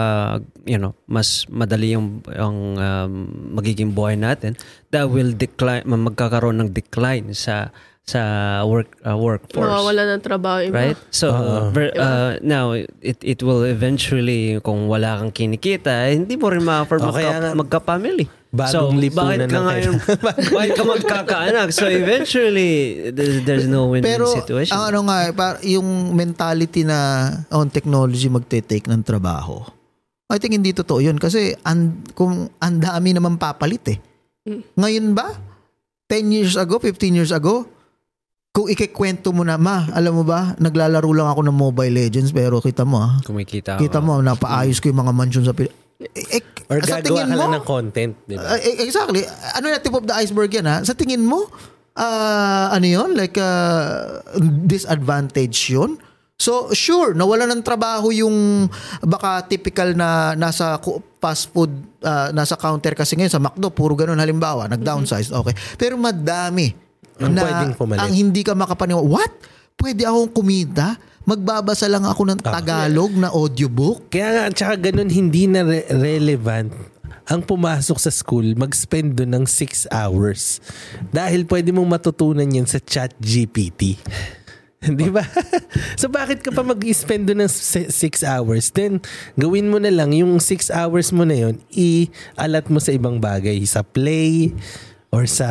[0.65, 3.13] you know, mas madali yung, yung um,
[3.61, 4.57] magiging buhay natin
[4.89, 7.69] that will decline, magkakaroon ng decline sa
[8.11, 8.23] sa
[8.67, 9.63] work uh, workforce.
[9.63, 10.99] Mawawala ng trabaho yung Right?
[11.15, 11.71] So, Oo.
[11.71, 16.67] ver- uh, now, it it will eventually, kung wala kang kinikita, eh, hindi mo rin
[16.67, 18.27] ma-afford O, kaya nga, magka, magka-family.
[18.51, 19.95] bagong so, bakit ka ngayon,
[20.59, 21.69] bakit ka magkakaanak?
[21.71, 24.75] So, eventually, there's, there's no win-win pero situation.
[24.75, 29.63] ang ano nga, par, yung mentality na on technology magte-take ng trabaho.
[30.31, 33.99] I think hindi totoo yun kasi an, kung ang dami naman papalit eh.
[34.79, 35.35] Ngayon ba?
[36.11, 37.67] 10 years ago, 15 years ago,
[38.51, 42.59] kung ikikwento mo na, ma, alam mo ba, naglalaro lang ako ng Mobile Legends pero
[42.59, 46.43] kita mo ah, Kumikita kita mo, napaayos ko yung mga mansion sa Pil- eh, eh,
[46.67, 48.13] or sa gagawa tingin ka mo, lang ng content.
[48.25, 48.57] Di ba?
[48.57, 49.21] Uh, eh, exactly.
[49.53, 50.81] Ano na tip of the iceberg yan ha?
[50.81, 51.47] Sa tingin mo,
[51.95, 53.13] ah, ano yun?
[53.13, 54.25] Like, uh,
[54.65, 56.01] disadvantage yun?
[56.41, 58.65] So, sure, nawala ng trabaho yung
[59.05, 60.81] baka typical na nasa
[61.21, 61.69] fast food,
[62.01, 65.53] ah, nasa counter kasi ngayon sa McDo, puro ganun halimbawa, nag-downsize, okay.
[65.77, 66.90] Pero madami
[67.21, 68.01] Ang na pwedeng pumalit.
[68.01, 69.07] ang hindi ka makapaniwala.
[69.07, 69.33] What?
[69.77, 70.97] Pwede akong kumita?
[71.25, 74.09] Magbabasa lang ako ng Tagalog na audiobook?
[74.09, 76.73] Kaya nga, tsaka ganun, hindi na re- relevant
[77.31, 80.59] ang pumasok sa school, mag-spend doon ng 6 hours.
[81.15, 83.95] Dahil pwede mong matutunan yan sa chat GPT.
[84.99, 85.23] Di ba?
[86.01, 87.93] so bakit ka pa mag-spend doon ng 6
[88.27, 88.75] hours?
[88.75, 88.99] Then,
[89.39, 93.63] gawin mo na lang yung 6 hours mo na yun, i-alat mo sa ibang bagay.
[93.63, 94.51] Sa play,
[95.11, 95.47] or sa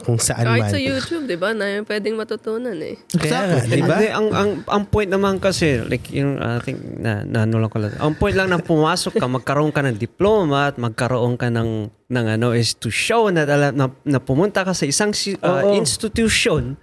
[0.00, 0.72] kung saan Kahit man.
[0.72, 1.52] sa YouTube, di ba?
[1.52, 2.96] Na yung pwedeng matutunan eh.
[3.12, 3.76] Kaya nga, Exactly.
[3.76, 3.96] di ba?
[4.00, 7.84] Ang, ang, ang point naman kasi, like, yung, I think, na, na ano lang ko
[7.84, 7.92] lang.
[8.00, 12.26] Ang point lang na pumasok ka, magkaroon ka ng diploma at magkaroon ka ng, ng
[12.32, 15.76] ano, is to show na, na, na, na pumunta ka sa isang si- uh, Oo.
[15.76, 16.80] institution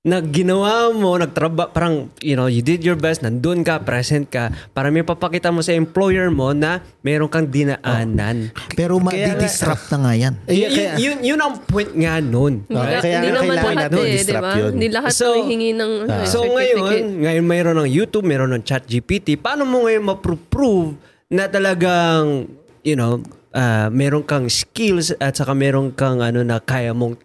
[0.00, 4.48] na ginawa mo, nagtraba, parang, you know, you did your best, nandun ka, present ka,
[4.72, 8.48] para may papakita mo sa employer mo na meron kang dinaanan.
[8.72, 10.34] Pero Kaya nga- ma-disrupt na nga yan.
[10.48, 12.64] Eh, yun, kaya- yun, yun ang point nga nun.
[12.64, 14.52] Okay, la- kaya hindi naman lahat natin eh, di disrupt ba?
[14.56, 14.72] yun.
[14.72, 16.80] Hindi lahat So- humihingi ng eh, So ngayon,
[17.20, 19.36] ngayon mayroon ng YouTube, mayroon ng chat GPT.
[19.36, 20.96] Paano mo ngayon ma-prove
[21.28, 22.48] na talagang,
[22.80, 23.20] you know,
[23.52, 27.20] ah, meron kang skills at saka meron kang ano na kaya mong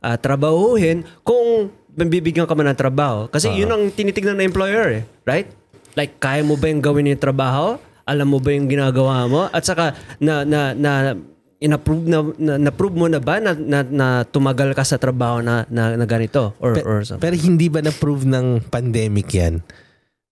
[0.00, 3.30] ah, trabahuhin kung bibigyan ka man ng trabaho.
[3.30, 5.02] Kasi yun ang tinitignan ng employer eh.
[5.22, 5.46] Right?
[5.94, 7.78] Like, kaya mo ba yung gawin yung trabaho?
[8.04, 9.46] Alam mo ba yung ginagawa mo?
[9.48, 11.14] At saka, na, na, na,
[11.62, 15.64] inapprove na, na, na-prove mo na ba na, na, na tumagal ka sa trabaho na,
[15.72, 16.52] na, na ganito?
[16.60, 17.22] Or, Pe- or something?
[17.22, 19.64] Pero hindi ba na-prove ng pandemic yan?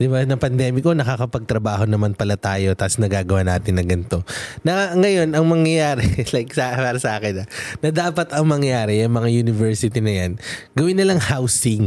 [0.02, 0.26] Di ba?
[0.26, 4.26] Ng pandemic, oh, nakakapagtrabaho naman pala tayo tapos nagagawa natin na ganito.
[4.66, 6.02] Na ngayon, ang mangyayari,
[6.34, 10.30] like sa, para sa akin, ah, na dapat ang mangyayari, yung mga university na yan,
[10.74, 11.86] gawin na lang housing.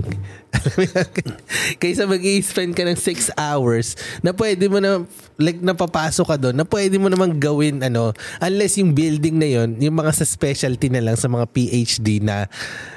[1.81, 5.03] Kaysa mag spend ka ng 6 hours na pwede mo na,
[5.35, 9.69] like napapasok ka doon, na pwede mo namang gawin, ano, unless yung building na yon
[9.79, 12.47] yung mga sa specialty na lang, sa mga PhD na,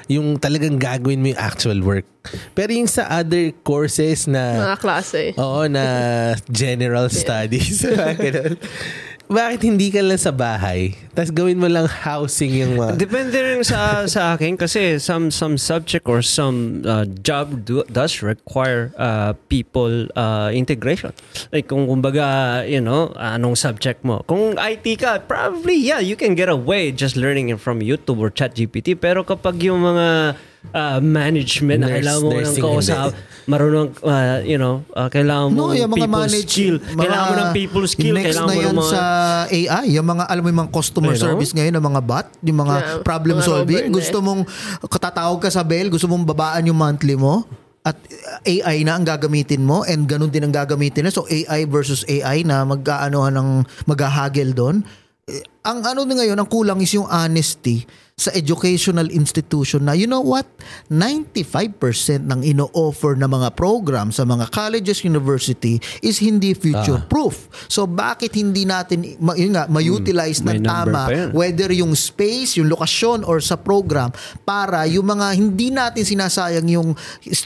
[0.09, 2.07] yung talagang gagawin mo yung actual work.
[2.53, 5.21] Pero yung sa other courses na, Mga klase.
[5.37, 5.83] oo, na
[6.49, 7.85] general studies,
[9.29, 10.97] bakit hindi ka lang sa bahay?
[11.19, 12.95] Tapos gawin mo lang housing yung mga...
[12.95, 18.23] Depende rin sa sa akin kasi some some subject or some uh, job do, does
[18.23, 21.11] require uh, people uh, integration.
[21.51, 24.23] Like kung kumbaga, you know, anong subject mo.
[24.31, 28.31] Kung IT ka, probably yeah, you can get away just learning it from YouTube or
[28.31, 28.95] ChatGPT.
[28.95, 30.39] Pero kapag yung mga
[30.71, 33.09] uh, management na Nurse- kailangan mo ng kausap,
[33.49, 36.75] marunong, uh, you know, uh, kailangan mo No, yung mga people manage, skill.
[36.77, 38.15] mga- Kailangan mo ng people skill.
[38.15, 38.91] Next kailangan na mo yan ng mga...
[38.93, 39.01] sa
[39.49, 41.27] AI, yung mga, alam mo yung mga customer You know?
[41.33, 43.85] service ngayon, ng mga bot, yung mga Yeah, problem mga solving.
[43.89, 44.41] Robert Gusto mong,
[44.85, 47.43] katatawag ka sa bell, gusto mong babaan yung monthly mo,
[47.83, 47.95] at
[48.43, 51.11] AI na ang gagamitin mo and ganun din ang gagamitin na.
[51.15, 53.49] So AI versus AI na mag-aanohan ng
[53.87, 54.83] maghahagel doon.
[55.63, 57.83] Ang ano na ngayon, ang kulang is yung honesty
[58.19, 60.43] sa educational institution na you know what
[60.91, 67.87] 95% ng ino-offer na mga program sa mga colleges university is hindi future proof so
[67.87, 69.07] bakit hindi natin
[69.39, 74.11] yun nga ma-utilize may ng tama whether yung space, yung lokasyon or sa program
[74.43, 76.91] para yung mga hindi natin sinasayang yung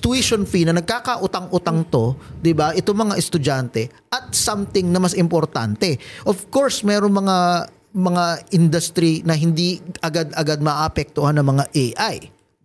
[0.02, 2.73] tuition fee na nagkakautang-utang to, 'di ba?
[2.73, 6.02] Ito mga estudyante at something na mas importante.
[6.26, 12.15] Of course, meron mga mga industry na hindi agad-agad maapektuhan ng mga AI,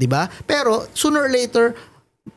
[0.00, 0.26] 'di ba?
[0.48, 1.76] Pero sooner or later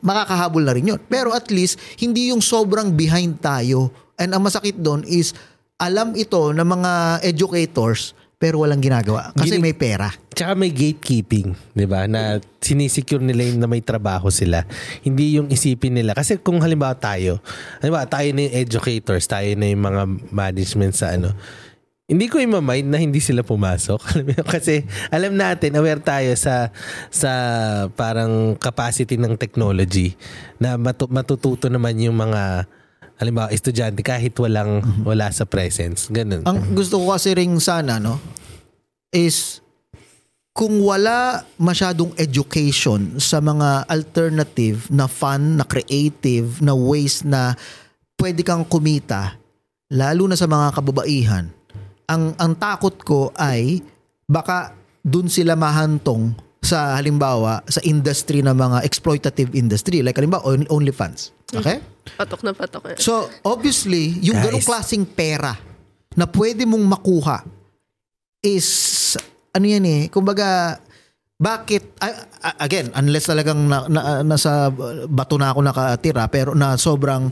[0.00, 1.00] makakahabol na rin yun.
[1.10, 3.92] Pero at least, hindi yung sobrang behind tayo.
[4.16, 5.36] And ang masakit doon is,
[5.76, 6.92] alam ito ng mga
[7.26, 9.30] educators, pero walang ginagawa.
[9.38, 10.10] Kasi may pera.
[10.34, 12.10] Tsaka may gatekeeping, 'di ba?
[12.10, 14.66] Na sinisecure nila yung na may trabaho sila.
[15.06, 17.38] Hindi yung isipin nila kasi kung halimbawa tayo,
[17.78, 20.02] halimbawa tayo na yung educators, tayo na yung mga
[20.34, 21.30] management sa ano.
[22.12, 24.00] Hindi ko ima-mind na hindi sila pumasok.
[24.12, 24.44] Alam mo yun?
[24.44, 26.68] kasi alam natin, aware tayo sa
[27.08, 27.32] sa
[27.96, 30.12] parang capacity ng technology
[30.60, 32.68] na matu- matututo naman yung mga
[33.16, 36.12] halimbawa estudyante kahit walang wala sa presence.
[36.12, 36.44] Ganun.
[36.44, 38.20] Ang gusto ko kasi ring sana, no,
[39.08, 39.64] is
[40.52, 47.56] kung wala masyadong education sa mga alternative na fun, na creative, na ways na
[48.20, 49.40] pwede kang kumita,
[49.88, 51.48] lalo na sa mga kababaihan,
[52.06, 53.80] ang ang takot ko ay
[54.26, 60.70] baka dun sila mahantong sa halimbawa sa industry na mga exploitative industry like halimbawa on-
[60.70, 61.34] OnlyFans.
[61.52, 61.82] Okay?
[62.14, 62.94] Patok na patok.
[62.94, 62.98] yan.
[62.98, 64.46] So, obviously, yung Guys.
[64.48, 65.52] ganong klaseng pera
[66.14, 67.42] na pwede mong makuha
[68.42, 69.14] is,
[69.52, 70.78] ano yan eh, kumbaga,
[71.36, 71.94] bakit,
[72.58, 74.70] again, unless talagang na, na- nasa
[75.06, 77.30] bato na ako nakatira, pero na sobrang,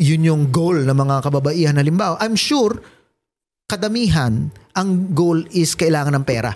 [0.00, 1.76] yun yung goal ng mga kababaihan.
[1.76, 2.76] Halimbawa, I'm sure,
[3.64, 6.52] kadamihan, ang goal is kailangan ng pera.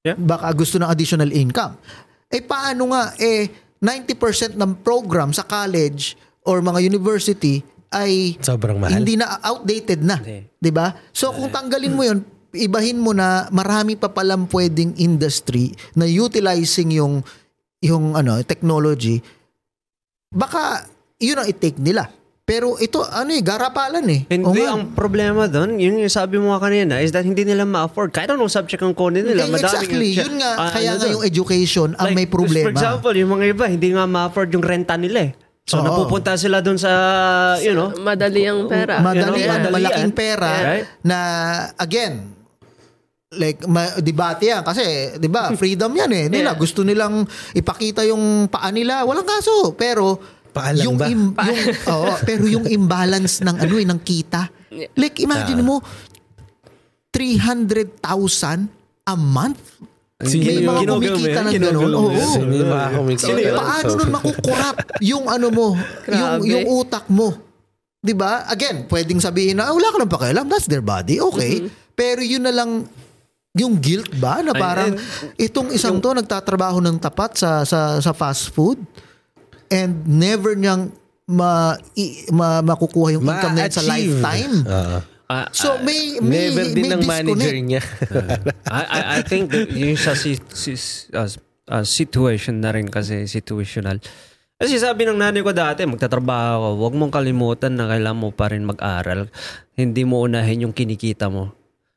[0.00, 0.16] Yeah.
[0.16, 1.76] Baka gusto ng additional income.
[2.30, 3.48] Eh paano nga, eh
[3.80, 9.02] 90% ng program sa college or mga university ay Sobrang mahal.
[9.02, 10.46] hindi na outdated na, Hindi.
[10.56, 10.94] 'di ba?
[11.10, 12.22] So kung tanggalin mo 'yon,
[12.54, 17.24] ibahin mo na marami pa palang pwedeng industry na utilizing yung
[17.82, 19.18] yung ano, technology.
[20.30, 20.86] Baka
[21.18, 22.06] yun ang i-take nila.
[22.50, 24.26] Pero ito ano eh, garapalan eh.
[24.26, 28.10] Hindi, ang problema doon, yun yung sabi mo nga kanina, is that hindi nila ma-afford.
[28.10, 29.46] Kahit anong subject ang kunin nila.
[29.46, 30.10] Eh, madaming- exactly.
[30.18, 31.14] Yun nga, Ah, kaya ano nga doon?
[31.14, 32.66] yung education ang Like, may problema.
[32.66, 35.32] For example, yung mga iba, hindi nga ma-afford yung renta nila eh.
[35.62, 35.86] So, Oo.
[35.86, 36.90] napupunta sila doon sa,
[37.62, 38.98] you know, Madali ang pera.
[38.98, 39.70] madali You know, madalian.
[39.70, 40.86] malaking pera Right?
[41.00, 41.18] na
[41.78, 42.34] again
[43.30, 44.82] like ma- debate yan kasi
[45.14, 46.58] 'di ba freedom yan eh nila Yeah.
[46.58, 47.22] gusto nilang
[47.54, 50.18] ipakita yung paa nila walang kaso pero
[50.50, 51.06] Paa lang yung, ba?
[51.06, 51.58] im- yung
[51.94, 54.50] oo, pero yung imbalance ng ano eh ng kita
[54.94, 55.78] like imagine mo
[57.10, 58.70] 300,000
[59.06, 59.62] a month
[60.20, 61.92] Sino may yung- mga kumikita ng gano'n.
[61.96, 62.12] Oo.
[62.44, 63.56] yung mga kumikita?
[63.56, 65.68] Paano nun makukurap yung ano mo,
[66.04, 67.32] yung, yung utak mo?
[68.04, 68.44] 'Di ba?
[68.44, 71.24] Again, pwedeng sabihin na, "Ah, wala ka nang pakialam, that's their body.
[71.24, 71.72] Okay.
[71.96, 72.84] Pero yun na lang
[73.56, 74.92] yung guilt ba na Ay, parang
[75.34, 78.76] itong isang to nagtatrabaho ng tapat sa sa sa fast food
[79.70, 80.90] and never niyang
[81.30, 84.54] ma, i, ma makukuha yung income na yun sa lifetime.
[84.66, 84.98] Oo.
[85.30, 87.82] Ah, So may may Never din may ng manager niya.
[88.66, 90.74] I, I, I think that yung sa si, si,
[91.14, 91.30] uh,
[91.70, 94.02] uh, situation na rin kasi situational.
[94.60, 98.50] Kasi sabi ng nanay ko dati, magtatrabaho ka, huwag mong kalimutan na kailangan mo pa
[98.50, 99.30] rin mag-aral.
[99.72, 101.54] Hindi mo unahin yung kinikita mo.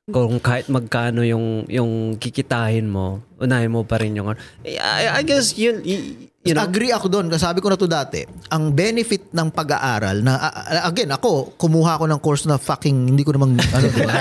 [0.08, 4.40] Kung kahit magkano yung yung kikitahin mo, unahin mo pa rin yung ano.
[4.64, 7.32] I, I guess yun, y- you know, Agree ako doon.
[7.34, 12.06] Sabi ko na to dati, ang benefit ng pag-aaral na a- again ako kumuha ako
[12.06, 14.20] ng course na fucking hindi ko namang ano diba?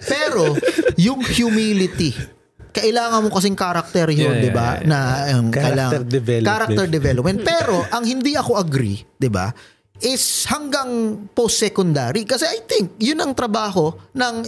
[0.00, 0.54] Pero
[0.96, 2.10] yung humility
[2.68, 4.68] kailangan mo kasing character yun, Yeah, 'di ba?
[4.76, 4.86] yeah, yeah.
[4.86, 4.98] Na
[5.32, 6.46] um, Character kailangan development.
[6.46, 7.38] character development.
[7.42, 9.50] Pero ang hindi ako agree, 'di ba?
[9.98, 10.86] is hanggang
[11.34, 14.46] post-secondary kasi I think yun ang trabaho ng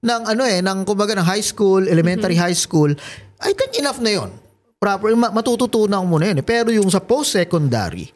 [0.00, 2.90] ng ano eh ng kumbaga ng high school, elementary high school.
[3.38, 4.30] I think enough na 'yon.
[4.78, 6.46] Proper ma- matututunan mo na yun eh.
[6.46, 8.14] Pero yung sa post-secondary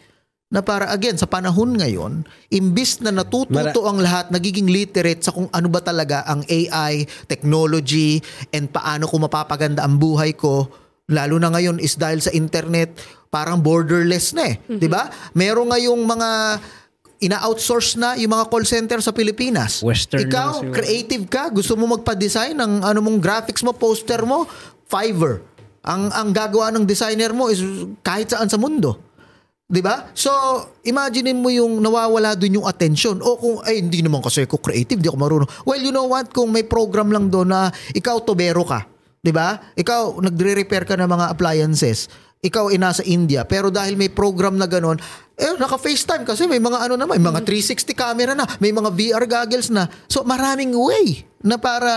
[0.53, 2.23] na para again sa panahon ngayon,
[2.53, 8.21] imbis na natututo ang lahat, nagiging literate sa kung ano ba talaga ang AI, technology,
[8.53, 10.69] and paano ko mapapaganda ang buhay ko,
[11.09, 13.01] lalo na ngayon is dahil sa internet,
[13.33, 14.61] parang borderless na eh.
[14.69, 15.09] 'Di ba?
[15.33, 16.31] Meron ngayong mga
[17.23, 19.81] ina-outsource na yung mga call center sa Pilipinas.
[19.81, 24.45] Western Ikaw, creative ka, gusto mo magpa-design ng ano mong graphics mo, poster mo,
[24.91, 25.41] Fiverr.
[25.83, 27.63] Ang ang gagawa ng designer mo is
[28.07, 29.13] kahit saan sa mundo.
[29.73, 30.13] 'Di ba?
[30.13, 30.31] So,
[30.85, 33.19] imagine mo yung nawawala dun yung attention.
[33.25, 35.51] O kung ay hindi naman kasi ako creative, di ako marunong.
[35.65, 36.29] Well, you know what?
[36.31, 38.85] Kung may program lang doon na ikaw tobero ka,
[39.25, 39.73] 'di ba?
[39.73, 42.13] Ikaw nagre-repair ka ng mga appliances.
[42.43, 44.99] Ikaw ay nasa India, pero dahil may program na ganon,
[45.39, 49.25] eh, naka-FaceTime kasi may mga ano naman, may mga 360 camera na, may mga VR
[49.31, 49.87] goggles na.
[50.11, 51.91] So, maraming way na para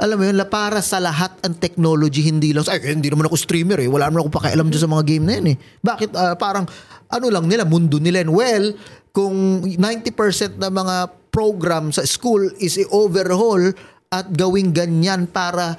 [0.00, 3.80] alam mo yun, para sa lahat ang technology, hindi lang, ay, hindi naman ako streamer
[3.80, 5.56] eh, wala naman ako pakialam dyan sa mga game na yun eh.
[5.80, 6.64] Bakit ah, parang,
[7.12, 8.32] ano lang nila, mundo nila yun.
[8.32, 8.66] Well,
[9.12, 10.96] kung 90% na mga
[11.32, 13.72] program sa school is i-overhaul
[14.12, 15.76] at gawing ganyan para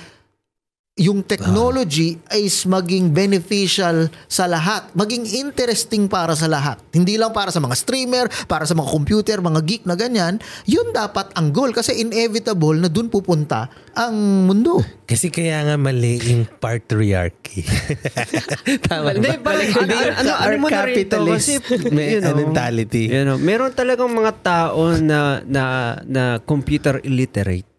[0.94, 6.78] yung technology is maging beneficial sa lahat, maging interesting para sa lahat.
[6.94, 10.38] Hindi lang para sa mga streamer, para sa mga computer, mga geek na ganyan.
[10.70, 14.86] Yun dapat ang goal kasi inevitable na dun pupunta ang mundo.
[15.10, 17.66] Kasi kaya nga mali yung patriarchy.
[18.86, 19.50] Tama Hindi, ba?
[19.50, 21.58] parang ano, ano, ano, Our mo na rito kasi,
[21.90, 23.10] you know, mentality.
[23.10, 27.73] You know, meron talagang mga tao na, na, na computer illiterate.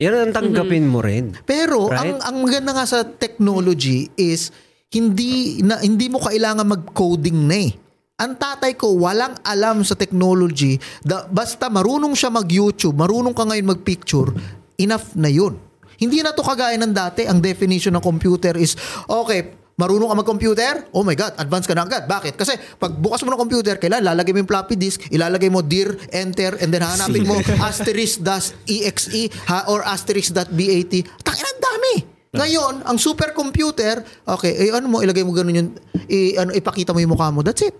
[0.00, 1.36] Yan ang tanggapin mo rin.
[1.44, 2.00] Pero Right?
[2.00, 4.48] ang ang maganda nga sa technology is
[4.90, 7.72] hindi na hindi mo kailangan mag-coding na eh.
[8.20, 10.76] Ang tatay ko walang alam sa technology.
[11.00, 14.28] Da, basta marunong siya mag-YouTube, marunong ka ngayon mag-picture,
[14.76, 15.56] enough na yun.
[15.96, 17.28] Hindi na to kagaya ng dati.
[17.28, 20.72] Ang definition ng computer is, okay, marunong ka mag-computer?
[20.92, 22.04] Oh my God, advance ka na agad.
[22.04, 22.36] Bakit?
[22.36, 25.96] Kasi pag bukas mo ng computer, kailan lalagay mo yung floppy disk, ilalagay mo dir,
[26.12, 30.92] enter, and then hanapin mo asterisk dash exe ha, or asterisk dot bat.
[31.24, 31.94] Tangin ang dami.
[32.30, 35.70] Ngayon, ang supercomputer, okay, eh, ano mo, ilagay mo ganun yung,
[36.06, 37.42] i, ano, ipakita mo yung mukha mo.
[37.42, 37.74] That's it.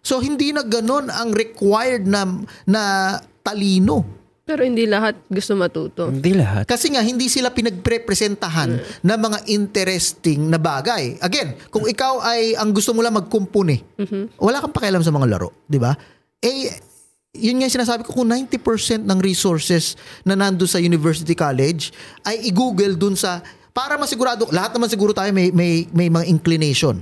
[0.00, 2.24] So, hindi na ganun ang required na,
[2.64, 2.82] na
[3.44, 4.23] talino.
[4.44, 6.12] Pero hindi lahat gusto matuto.
[6.12, 6.68] Hindi lahat.
[6.68, 11.16] Kasi nga, hindi sila pinagprepresentahan na mga interesting na bagay.
[11.16, 13.80] Again, kung ikaw ay ang gusto mo lang magkumpuni,
[14.36, 15.64] wala kang pakialam sa mga laro.
[15.64, 15.96] Di ba?
[16.44, 16.68] Eh,
[17.40, 19.96] yun nga sinasabi ko, kung 90% ng resources
[20.28, 21.88] na nando sa university college
[22.28, 23.40] ay i-google dun sa,
[23.72, 27.00] para masigurado, lahat naman siguro tayo may, may, may mga inclination.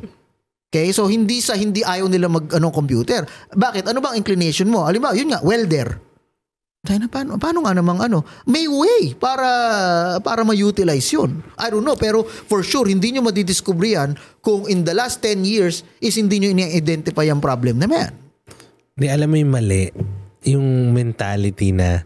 [0.71, 0.95] Okay?
[0.95, 3.27] So, hindi sa hindi ayaw nila mag ano, computer.
[3.51, 3.91] Bakit?
[3.91, 4.87] Ano bang inclination mo?
[4.87, 6.12] Halimbawa, yun nga, welder.
[6.83, 8.27] Tayo na, paano, paano nga namang ano?
[8.43, 9.47] May way para
[10.19, 11.39] para ma-utilize yun.
[11.55, 15.47] I don't know, pero for sure, hindi nyo madidiscover yan kung in the last 10
[15.47, 18.13] years is hindi nyo ini-identify ang problem na yan.
[18.99, 19.95] Di alam mo yung mali,
[20.43, 22.03] yung mentality na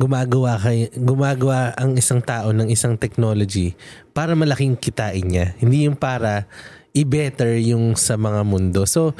[0.00, 3.76] gumagawa kay gumagawa ang isang tao ng isang technology
[4.16, 5.52] para malaking kitain niya.
[5.60, 6.48] Hindi yung para
[6.96, 8.88] i-better yung sa mga mundo.
[8.88, 9.12] So,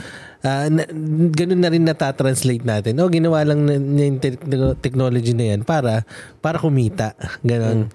[0.45, 0.85] ah, na,
[1.33, 3.01] ganun na rin natatranslate natin.
[3.01, 4.39] Oh, ginawa lang na, na yung te-
[4.79, 6.05] technology na yan para
[6.39, 7.17] para kumita.
[7.41, 7.89] Ganon.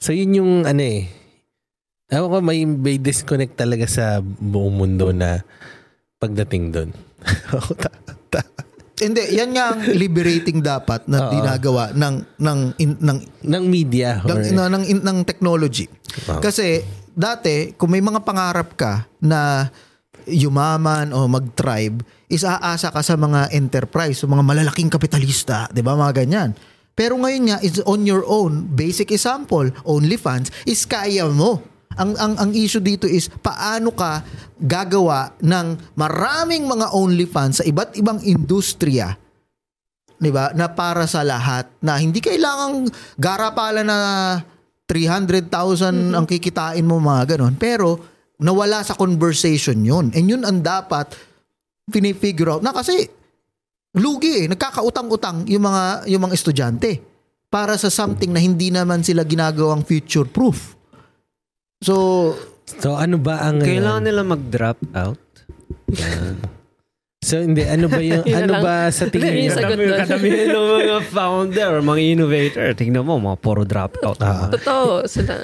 [0.00, 1.06] So, yun yung ano eh.
[2.12, 5.40] Ewan ko, may, may disconnect talaga sa buong mundo na
[6.20, 6.90] pagdating doon.
[9.02, 11.32] Hindi, yan nga ang liberating dapat na Oo.
[11.34, 14.22] ginagawa ng ng in- ng ng media.
[14.22, 15.90] ng, or- ng, ng, ng technology.
[16.30, 16.38] Wow.
[16.38, 19.66] Kasi dati, kung may mga pangarap ka na
[20.26, 25.94] yumaman o mag-tribe, is aasa ka sa mga enterprise, sa mga malalaking kapitalista, 'di ba?
[25.94, 26.50] Mga ganyan.
[26.92, 28.68] Pero ngayon nga, is on your own.
[28.68, 31.64] Basic example, OnlyFans, is kaya mo.
[31.96, 34.24] Ang, ang, ang issue dito is paano ka
[34.60, 39.12] gagawa ng maraming mga OnlyFans sa iba't ibang industriya
[40.22, 40.54] 'di ba?
[40.54, 42.86] Na para sa lahat na hindi kailangang
[43.18, 43.98] garapala na
[44.86, 47.58] 300,000 ang kikitain mo mga ganon.
[47.58, 48.11] Pero
[48.42, 50.10] nawala sa conversation 'yun.
[50.12, 51.14] And yun ang dapat
[51.88, 53.06] pinifigure out na kasi
[53.96, 54.46] lugi eh.
[54.50, 57.00] Nagkakautang-utang yung mga yung mga estudyante
[57.52, 60.74] para sa something na hindi naman sila ginagawang future proof.
[61.82, 62.32] So,
[62.78, 64.06] So ano ba ang Kailangan ngayon?
[64.06, 65.20] nila mag-drop out.
[67.22, 68.62] So hindi, ano ba yung, Yun ano lang.
[68.66, 69.46] ba sa tingin Hindi, niyo?
[69.46, 70.48] yung sagot Kadami, doon.
[70.50, 72.66] ng mga founder, mga innovator.
[72.74, 74.18] Tingnan mo, mga puro drop out.
[74.18, 74.50] Ah.
[74.50, 75.06] Totoo.
[75.06, 75.38] Sila.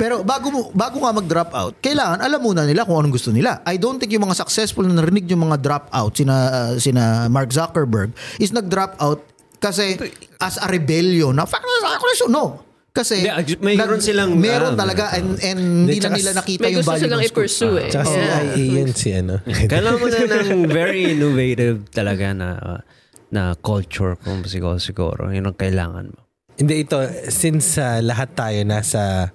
[0.00, 3.60] Pero bago mo bago nga mag-drop out, kailangan alam muna nila kung anong gusto nila.
[3.68, 7.28] I don't think yung mga successful na narinig yung mga drop out sina uh, sina
[7.28, 9.20] Mark Zuckerberg is nag-drop out
[9.60, 10.00] kasi
[10.40, 11.92] as a rebellion na fuck na
[12.32, 12.67] no.
[12.98, 16.68] Kasi Hindi, mayroon silang- meron ah, talaga and, and hindi na tsaka nila nakita May
[16.68, 17.36] yung gusto value silang ng school.
[17.38, 17.88] i-pursue eh.
[17.88, 18.42] Tsaka si Yeah.
[18.42, 19.34] IA yun si ano.
[19.70, 22.80] Kailangan mo na ng very innovative talaga na uh,
[23.28, 25.30] na culture kung siguro siguro.
[25.30, 26.20] Yun ang kailangan mo.
[26.58, 29.30] Hindi ito, since uh, lahat tayo nasa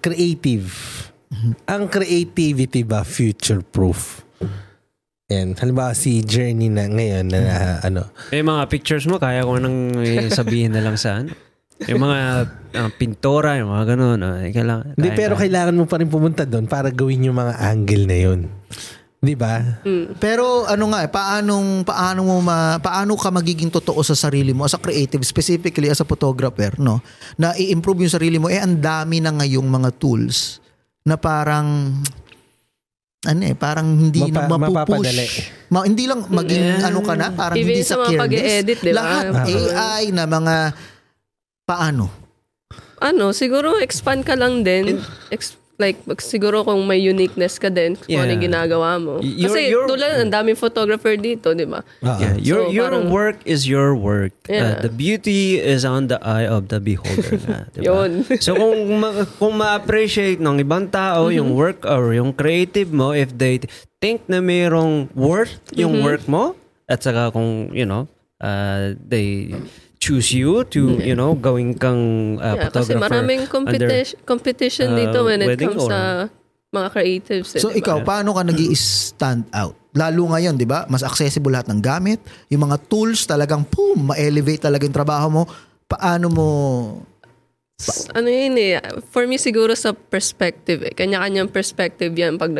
[0.00, 0.72] creative,
[1.66, 4.24] ang creativity ba future-proof?
[5.28, 5.56] Yan.
[5.56, 8.08] Halimbawa si Journey na ngayon na uh, ano.
[8.28, 11.32] Eh, mga pictures mo, kaya ko nang eh, sabihin na lang sa ano.
[11.86, 12.18] Yung mga
[12.74, 14.18] ah, pintora, yung mga ganun.
[14.20, 17.36] ah, eh, kailangan, Hindi, kaya- pero kailangan mo pa rin pumunta doon para gawin yung
[17.36, 18.40] mga angle na yun.
[19.18, 19.80] Di ba?
[20.18, 24.64] Pero ano nga eh, paanong paano mo ma, paano ka magiging totoo sa sarili mo
[24.64, 27.00] as a creative, specifically as a photographer, no?
[27.34, 30.60] Na i-improve yung sarili mo eh ang dami na ngayong mga tools
[31.02, 31.96] na parang
[33.24, 35.00] ano eh, parang hindi na Mapa- mapupush.
[35.00, 35.26] mapapadali.
[35.70, 38.20] Ma, hindi lang maging ano ka na, parang Even hindi sa sa mga careless.
[38.20, 38.96] pag-e-edit, di ba?
[38.98, 39.44] Lahat Ah.
[39.48, 40.54] AI na mga
[41.64, 42.12] paano?
[42.98, 44.96] ano, siguro expand ka lang din.
[45.28, 48.32] Ex- like, siguro kung may uniqueness ka din kung ano Yeah.
[48.32, 49.14] yung ginagawa mo.
[49.20, 51.84] Y- your- Kasi your- tulad, ang daming photographer dito, di ba?
[52.00, 54.32] Ah, Yeah, your So, your parang- work is your work.
[54.46, 54.80] Uh, Yeah.
[54.80, 57.36] the beauty is on the eye of the beholder.
[57.42, 57.84] nga, diba?
[57.84, 58.10] Yun.
[58.40, 63.34] so kung ma- kung ma-appreciate ng ibang tao yung work or yung creative mo if
[63.34, 63.60] they
[64.00, 66.56] think na mayroong worth yung work mo
[66.86, 68.08] at saka kung you know
[68.38, 69.52] uh, they
[70.04, 74.96] choose you to you know gawing kang uh, Yeah, kasi photographer maraming competition, competition uh,
[75.00, 76.00] dito when it wedding comes or- sa
[76.74, 77.54] mga creatives.
[77.54, 77.80] eh, So di ba?
[77.80, 79.78] ikaw, paano ka nag stand out?
[79.94, 80.82] Lalo ngayon, di ba?
[80.90, 82.18] Mas accessible lahat ng gamit.
[82.50, 85.42] Yung mga tools talagang, boom, ma-elevate talaga yung trabaho mo.
[85.86, 86.46] Paano mo...
[88.10, 88.82] Ano yun eh,
[89.14, 90.90] for me siguro sa perspective eh.
[90.90, 92.50] Kanya-kanyang perspective yan pag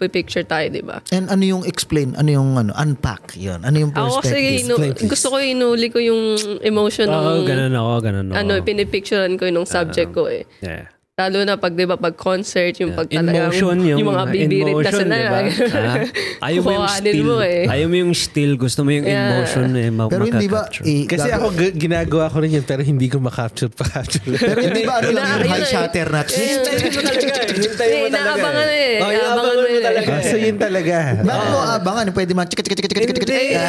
[0.00, 1.04] nag-picture tayo, di ba?
[1.12, 2.16] And ano yung explain?
[2.16, 3.36] Ano yung ano, unpack?
[3.36, 3.60] Yun.
[3.62, 4.64] Ano yung Ako kasi perspective?
[4.64, 5.08] inu- please.
[5.08, 6.22] gusto ko inuli ko yung
[6.64, 8.36] emotion ng Oo, ganun ako, ganun ako.
[8.36, 10.48] ano, pinipicturean ko yung subject ko eh.
[10.60, 10.88] yeah.
[11.20, 14.88] Lalo na pag, di ba, pag concert, yung pag talagang, motion yung, mga bibirit na
[14.90, 15.12] sila.
[15.12, 15.40] diba?
[15.70, 15.96] Ah,
[16.48, 17.20] ayaw mo yung still.
[17.22, 17.68] mo eh.
[17.68, 18.52] Ayaw mo yung still.
[18.56, 19.36] Gusto mo yung Yeah.
[19.36, 20.64] emotion eh, ma- Pero hindi ba...
[20.80, 24.32] eh, Kasi ako g- ginagawa ko rin yun pero hindi ko ma-capture pa-capture.
[24.32, 25.68] Pero hindi ba ano lang yung high eh.
[25.68, 26.20] shutter na...
[26.22, 27.48] Hintayin mo talaga eh.
[27.50, 28.94] Hintayin mo Eh, talaga inaabangan eh.
[28.96, 29.82] Oh, Inaabangan mo eh.
[29.82, 30.96] talaga Ah, so yun talaga.
[31.20, 32.04] Bakit mo abangan?
[32.14, 32.46] Pwede man...
[32.46, 33.62] Chika, chika, chika, chika, chika, chika.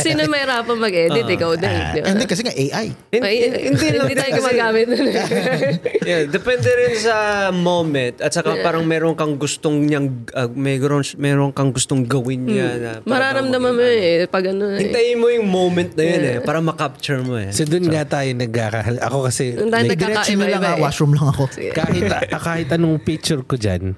[0.00, 1.26] Sino may hirapan mag-edit?
[1.26, 1.68] Ikaw din.
[1.68, 2.86] Eh, Hindi, kasi nga AI.
[3.10, 4.86] Hindi, tayo gumagamit
[6.04, 7.16] yeah, depende rin sa
[7.50, 12.68] moment at saka parang meron kang gustong niyang uh, meron meron kang gustong gawin niya
[12.74, 13.32] na para Hmm.
[13.34, 14.28] Mararamdaman mo eh.
[14.28, 14.80] Pag ano eh.
[14.80, 17.50] Hintayin mo yung moment na yun eh para ma-capture mo eh.
[17.50, 19.00] So doon nga tayo nagkakahal.
[19.00, 20.82] Ako kasi like, Diretso na lang ha, eh.
[20.82, 21.48] washroom lang ako.
[21.72, 23.96] kahit ah, kahit anong picture ko diyan,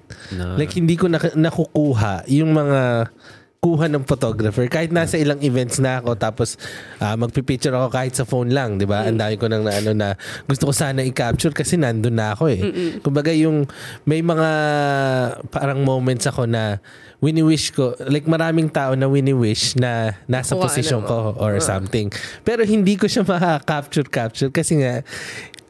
[0.55, 3.11] like hindi ko nak- nakukuha yung mga
[3.67, 6.55] kuha ng photographer kahit nasa ilang events na ako tapos
[7.03, 9.03] ah, magpi-picture ako kahit sa phone lang, 'di ba?
[9.03, 10.15] Ang dami ko nang na, ano na
[10.47, 12.61] gusto ko sana i-capture kasi nandun na ako eh.
[13.03, 13.67] Kumbaga yung
[14.07, 14.51] may mga
[15.51, 16.79] parang moments ako na
[17.19, 22.13] wini-wish ko like maraming tao na wini-wish na nasa Kuha position na, ko or something.
[22.47, 25.03] Pero hindi ko siya maka-capture capture kasi nga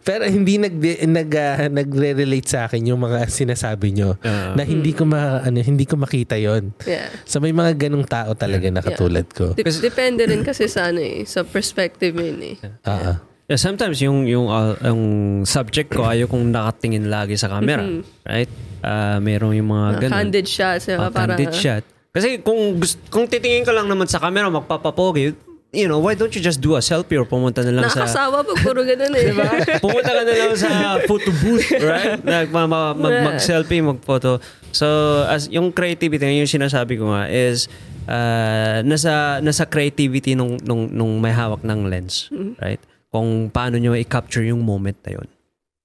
[0.07, 4.15] pero hindi nag nag ah, nagre-relate sa akin yung mga sinasabi nyo
[4.55, 6.71] na hindi ko ma, ano hindi ko makita yon.
[6.87, 7.11] Yeah.
[7.27, 9.59] So may mga ganong tao talaga na katulad ko.
[9.59, 11.27] Dep- depende rin kasi sa ano eh.
[11.27, 12.57] Sa perspective mo yun eh.
[12.87, 13.17] Ah, ah.
[13.47, 15.03] Yeah, sometimes yung yung uh, yung
[15.43, 17.83] subject ko ayaw kong nakatingin lagi sa camera,
[18.27, 18.51] right?
[18.83, 20.15] Ah, merong yung mga Uh, ganun.
[20.19, 20.87] candid shots.
[20.87, 21.83] Ah, Uh, parang, candid shot.
[22.11, 22.75] Kasi kung
[23.07, 25.35] kung titingin ka lang naman sa camera magpapapogi,
[25.77, 28.43] you know, why don't you just do a selfie or pumunta na lang sa Nakakasawa
[28.43, 29.25] pag puro ganun eh.
[29.29, 29.45] Diba?
[29.85, 30.71] Pumunta ka na lang sa
[31.05, 32.17] photo booth, right?
[32.25, 34.41] Nag, ma, ma- mag, mag-selfie, mag-photo.
[34.73, 34.87] So,
[35.29, 37.69] as yung creativity, yung sinasabi ko nga, is
[38.09, 42.81] uh, nasa, nasa creativity nung, nung, nung may hawak ng lens, right?
[43.13, 45.29] kung paano nyo i-capture yung moment na yun.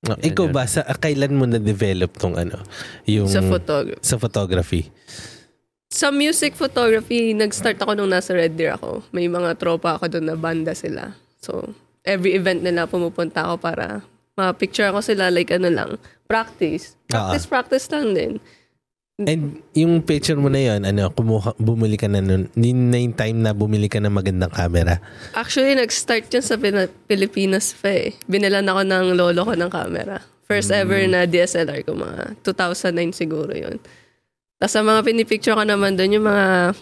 [0.02, 2.58] No, ikaw ba, sa, kailan mo na-develop tong ano?
[3.06, 4.02] Yung, Sa photography.
[4.02, 4.82] sa photography?
[5.92, 9.04] Sa music photography, nag-start ako nung nasa Red Deer ako.
[9.12, 11.20] May mga tropa ako doon na banda sila.
[11.44, 11.76] So,
[12.08, 14.00] every event nila pumupunta ako para
[14.40, 16.00] ma-picture ako sila like ano lang,
[16.32, 16.96] practice.
[17.12, 18.32] Practice, practice lang din.
[19.20, 23.14] And yung picture mo na yun, ano, kumuha, bumili ka na nun, yun na yung
[23.14, 24.98] time na bumili ka ng magandang camera.
[25.36, 28.16] Actually, nag-start yun sa Pina- Pilipinas pa eh.
[28.32, 30.24] Binilan ako ng lolo ko ng camera.
[30.48, 33.76] First ever na DSLR ko, mga 2009 siguro yun.
[34.62, 36.78] Tapos sa mga pinipicture ko naman doon, yung mga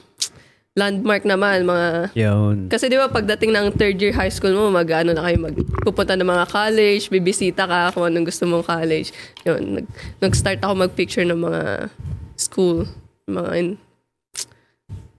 [0.76, 2.68] landmark naman, mga Yun.
[2.68, 6.28] Kasi di ba pagdating ng third year high school mo, mag-ano na kayo, magpupunta ng
[6.28, 9.16] mga college, bibisita ka kung anong gusto mong college.
[9.48, 9.88] Yun, nag,
[10.20, 11.88] nag-start ako mag-picture ng mga
[12.36, 12.84] school,
[13.32, 13.80] mga in-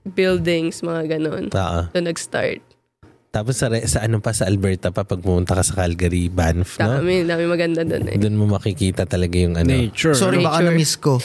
[0.05, 1.49] buildings, mga ganon.
[1.49, 1.81] Oo.
[1.93, 2.61] Doon nag-start.
[3.31, 6.99] Tapos sa, sa ano pa, sa Alberta pa, pag pumunta ka sa Calgary, Banff, no?
[6.99, 8.17] Dami, dami maganda doon eh.
[8.21, 9.71] Doon mo makikita talaga yung ano.
[9.71, 10.13] Nature.
[10.13, 10.67] Sorry, baka Nature.
[10.69, 11.17] na-miss ko.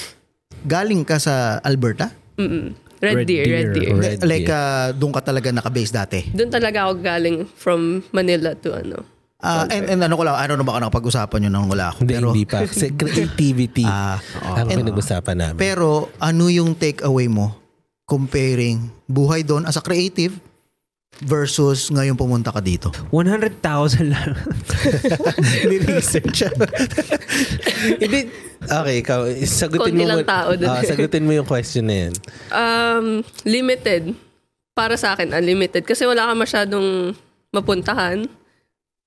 [0.67, 2.11] Galing ka sa Alberta?
[2.37, 2.75] Mm-mm.
[2.97, 3.95] Red, Red Deer, Red Deer, Deer.
[3.95, 4.57] Red like, Deer.
[4.57, 6.21] uh, doon ka talaga naka-base dati?
[6.33, 9.05] Doon talaga ako galing from Manila to ano.
[9.37, 12.03] Ah, and, and ano ko lang, ano na baka nakapag-usapan yun nang wala ako.
[12.03, 12.65] Hindi, pero, hindi pa.
[12.67, 15.61] Kasi creativity Ah, ang pinag-usapan namin.
[15.61, 17.53] pero ano yung take away mo
[18.09, 20.33] comparing buhay doon as a creative
[21.19, 22.93] versus ngayon pumunta ka dito?
[23.09, 23.57] 100,000
[24.07, 24.37] lang.
[25.71, 26.53] Ni-research.
[28.03, 28.21] Hindi.
[28.63, 29.21] Okay, ikaw.
[29.43, 30.09] Sagutin Konti mo.
[30.09, 30.49] lang mo- tao.
[30.63, 32.13] Ah, sagutin mo yung question na yan.
[32.51, 33.07] Um,
[33.45, 34.13] limited.
[34.73, 35.83] Para sa akin, unlimited.
[35.83, 37.17] Kasi wala ka masyadong
[37.49, 38.29] mapuntahan.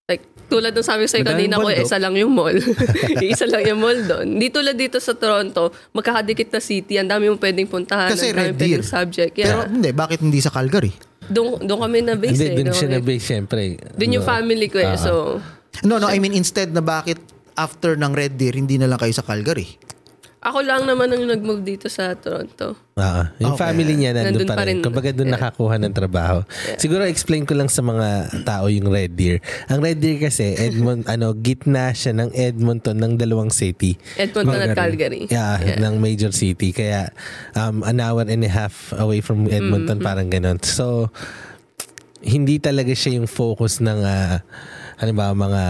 [0.10, 2.58] Like, tulad ng sabi ko sa'yo kanina ko, isa lang yung mall.
[3.22, 4.42] isa lang yung mall doon.
[4.42, 8.42] Di tulad dito sa Toronto, magkakadikit na city, ang dami mong pwedeng puntahan, Kasi ang
[8.42, 8.90] dami Red pwedeng Deer.
[8.90, 9.34] subject.
[9.36, 9.70] Pero Yeah.
[9.70, 10.90] hindi, bakit hindi sa Calgary?
[11.30, 12.56] Doon, doon kami na base Hindi, eh.
[12.58, 13.62] doon siya kami- na-base, syempre.
[13.94, 14.90] Doon yung Ano, family ko eh.
[14.90, 14.98] Ah.
[14.98, 15.14] So,
[15.80, 17.22] No, no, I mean instead na bakit
[17.54, 19.80] after ng Red Deer, hindi na lang kayo sa Calgary?
[20.40, 22.72] Ako lang naman ang nag-move dito sa Toronto.
[22.96, 23.64] Ah, yung Okay.
[23.66, 24.80] family niya nandun, Nandun pa pa rin.
[24.80, 24.84] rin.
[24.84, 25.36] Kumbaga doon Yeah.
[25.36, 26.38] nakakuha ng trabaho.
[26.76, 28.08] Siguro explain ko lang sa mga
[28.44, 29.44] tao yung Red Deer.
[29.68, 34.00] Ang Red Deer kasi, Edmont, ano, gitna siya ng Edmonton ng dalawang city.
[34.16, 35.28] Edmonton at Calgary.
[35.28, 36.72] Yeah, ng major city.
[36.72, 37.12] Kaya
[37.54, 40.08] um, an hour and a half away from Edmonton, Mm-hmm.
[40.08, 40.60] parang ganon.
[40.62, 41.12] So,
[42.20, 44.44] hindi talaga siya yung focus ng ah,
[45.00, 45.64] ano ba, mga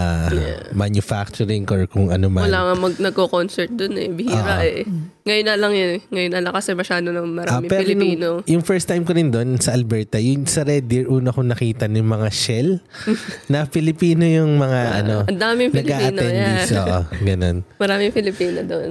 [0.74, 2.46] manufacturing or kung ano man.
[2.46, 4.10] Wala nga mag nagko-concert doon eh.
[4.10, 4.66] Bihira Ah.
[4.66, 4.82] eh.
[5.22, 5.90] Ngayon na lang yun.
[5.92, 6.00] eh.
[6.04, 8.26] Ngayon na lang kasi masyado Ah, marami pero Pilipino.
[8.42, 11.40] Yung, yung first time ko rin doon sa Alberta, yung sa Red Deer, una ko
[11.40, 12.82] nakita ng mga shell
[13.52, 16.66] na Pilipino yung mga ano, ang daming Pilipino, yeah.
[16.66, 17.56] Oo, ganun.
[17.76, 18.90] Maraming Pilipino doon.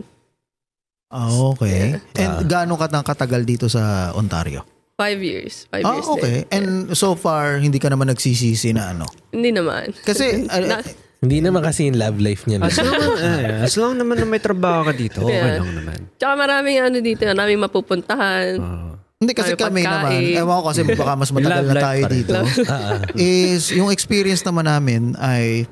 [1.10, 1.98] Ah, okay.
[2.16, 4.62] And gaano ka nang katagal dito sa Ontario?
[5.00, 5.64] Five years.
[5.66, 6.44] Five Ah, years okay.
[6.44, 6.52] din.
[6.52, 9.08] And so far, hindi ka naman nagsisisi na ano?
[9.32, 9.96] Hindi naman.
[9.98, 10.84] Kasi, uh, Na-
[11.20, 12.60] Hindi naman kasi yung love life niya.
[12.60, 15.60] As long, eh, as long naman na may trabaho ka dito, okay Yeah.
[15.60, 16.00] lang naman.
[16.16, 18.56] Tsaka maraming ano dito, maraming mapupuntahan.
[18.56, 18.96] Ah.
[19.16, 23.04] hindi kasi Ay, kami naman, ewan ko kasi baka mas matagal na tayo dito, Ah,
[23.20, 25.68] is yung experience naman namin ay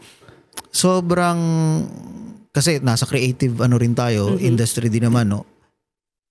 [0.70, 1.40] sobrang,
[2.52, 5.48] kasi nasa creative ano rin tayo, industry din naman, no?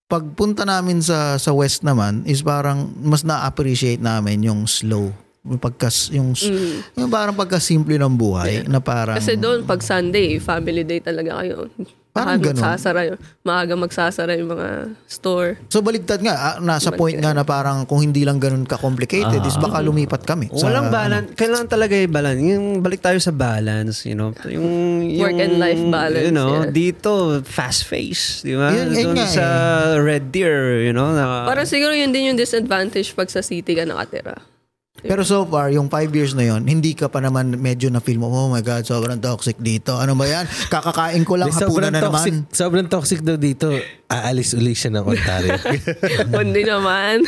[0.07, 5.11] Pagpunta namin sa sa West naman is parang mas na-appreciate namin yung slow
[5.43, 6.95] yung pagkas yung Mm.
[6.95, 11.67] yung parang pagkasimple ng buhay na parang Kasi doon, pag Sunday, family day talaga kayo.
[12.17, 12.57] Parang Baka ganun.
[12.57, 13.19] magsasara yun.
[13.45, 14.69] Maaga magsasara yung mga
[15.05, 15.61] store.
[15.69, 19.61] So baligtad nga, ah, nasa point nga na parang kung hindi lang ganun ka-complicated, is
[19.61, 20.49] baka lumipat kami.
[20.51, 21.37] sa- Walang balance.
[21.37, 22.39] Kailangan talaga yung balance.
[22.41, 24.33] Yung balik tayo sa balance, you know.
[24.43, 24.65] Yung,
[25.05, 26.73] yung Work and life balance, You know, yeah.
[26.73, 27.13] dito,
[27.45, 28.73] fast face, di ba?
[28.73, 29.47] Yun- yun Doon nga sa
[30.01, 31.13] Red Deer, you know.
[31.13, 34.41] Na, Parang siguro yun din yung disadvantage pag sa city ka nakatira.
[35.03, 38.17] Pero so far, yung five years na yon hindi ka pa naman medyo na feel
[38.17, 39.93] mo, oh my God, sobrang toxic dito.
[39.93, 40.49] Ano ba yan?
[40.73, 42.49] Kakakain ko lang, hapunan na toxic, naman.
[42.51, 43.71] sobrang toxic daw dito.
[44.09, 45.53] Aalis uli siya ng Ontario.
[46.43, 47.23] Hindi naman.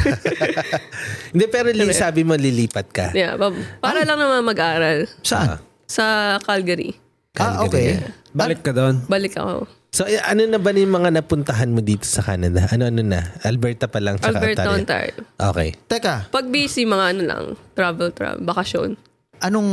[1.35, 3.07] Hindi, pero li, sabi mo lilipat ka.
[3.13, 5.61] yeah, pa- para lang naman mag-aral Saan?
[5.85, 6.97] sa Calgary.
[7.39, 8.03] Ah, okay.
[8.39, 9.03] Balik ka doon.
[9.05, 9.67] Balik ako.
[9.89, 12.69] So, eh, ano na ba yung mga napuntahan mo dito sa Canada?
[12.69, 13.35] Ano-ano na?
[13.43, 14.77] Alberta pa lang, tsaka Alberta, Ontario?
[14.77, 15.17] Ontario.
[15.35, 15.69] Okay.
[15.83, 19.01] Teka, Pag busy, mga ano lang, travel, travel, bakasyon.
[19.41, 19.71] anong,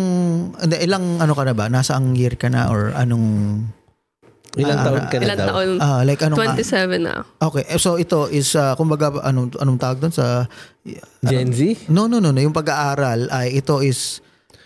[0.55, 1.68] hindi, ilang ano ka na ba?
[1.68, 3.59] Nasa ang year ka na or anong,
[4.55, 5.47] Ilang Ah, taon ka na Ilan daw?
[5.51, 5.70] taon?
[5.84, 7.28] ah, like anong, 27 na.
[7.38, 10.47] okay, eh, so ito is, ah, kumbaga, anong, anong tawag doon sa,
[11.20, 11.91] Gen Z?
[11.91, 14.24] no, no, no, no, yung pag-aaral ay ito is,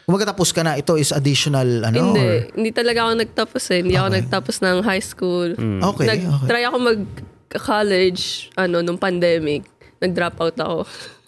[0.10, 1.94] kumbaga tapos ka na, ito is additional, ano?
[1.94, 2.18] hindi.
[2.20, 3.80] or- Hindi talaga ako nagtapos eh.
[3.80, 5.54] Hindi ako nagtapos ng high school.
[5.54, 6.08] Okay, okay.
[6.10, 8.24] Nag-try ako mag-college
[8.58, 9.70] ano, nung pandemic.
[10.02, 10.78] Nag-drop out ako.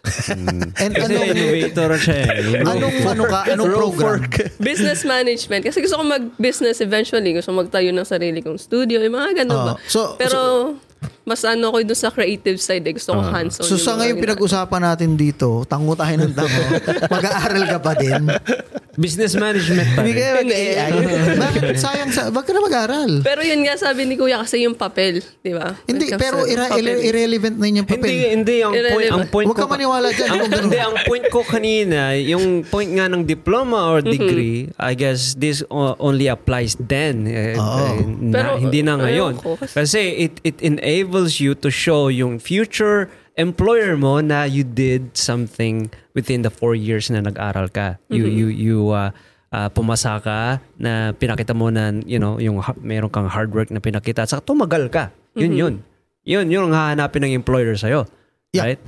[0.82, 2.66] And Kasi anong, innovator siya eh.
[2.66, 4.26] anong, ano ka, anong program?
[4.66, 5.62] Business management.
[5.62, 7.38] Kasi gusto ko mag-business eventually.
[7.38, 8.98] Gusto ko magtayo ng sarili kong studio.
[8.98, 9.74] Yung mga ganun ba.
[9.78, 9.86] Oo.
[9.86, 10.74] So- Pero,
[11.24, 12.94] mas ano ko doon sa creative side eh.
[12.94, 13.64] Gusto ko hands-on.
[13.64, 16.62] So sa ngayon pinag-usapan natin dito, tango tayo ng tango,
[17.14, 18.26] mag-aaral ka pa din.
[18.94, 20.20] Business management pa Hindi rin.
[20.20, 20.92] kaya mag-AI.
[21.40, 23.12] Bakit sayang sa, wag ka na mag-aral?
[23.22, 25.80] Pero yun nga sabi ni Kuya kasi yung papel, di ba?
[25.86, 26.84] Hindi, pero ira- papel.
[26.84, 28.36] ira- irrelevant na yun yung Hindi, papel.
[28.36, 28.56] hindi.
[28.60, 28.92] Ang point, ang
[29.24, 29.30] Irrelevant.
[29.32, 29.64] point Huwag ko...
[29.64, 30.28] ka maniwala dyan.
[30.28, 35.34] ang, hindi, ang point ko kanina, yung point nga ng diploma or degree, I guess
[35.34, 37.26] this only applies then.
[37.26, 37.80] eh, Oo.
[37.88, 39.40] eh, na- Pero, hindi na ngayon.
[39.72, 40.91] Kasi it, it enables
[41.40, 43.08] you to show yung future
[43.40, 47.96] employer mo na you did something within the four years na nag-aral ka.
[48.12, 49.12] You, you, you, uh,
[49.52, 53.72] uh, pumasa ka na pinakita mo na, you know, yung ha- meron kang hard work
[53.72, 54.28] na pinakita.
[54.28, 55.16] Saka tumagal ka.
[55.36, 55.74] Yun yun.
[56.28, 58.06] Yun, yun ang hahanapin ng employer sa'yo.
[58.52, 58.76] Yeah.
[58.76, 58.82] Right?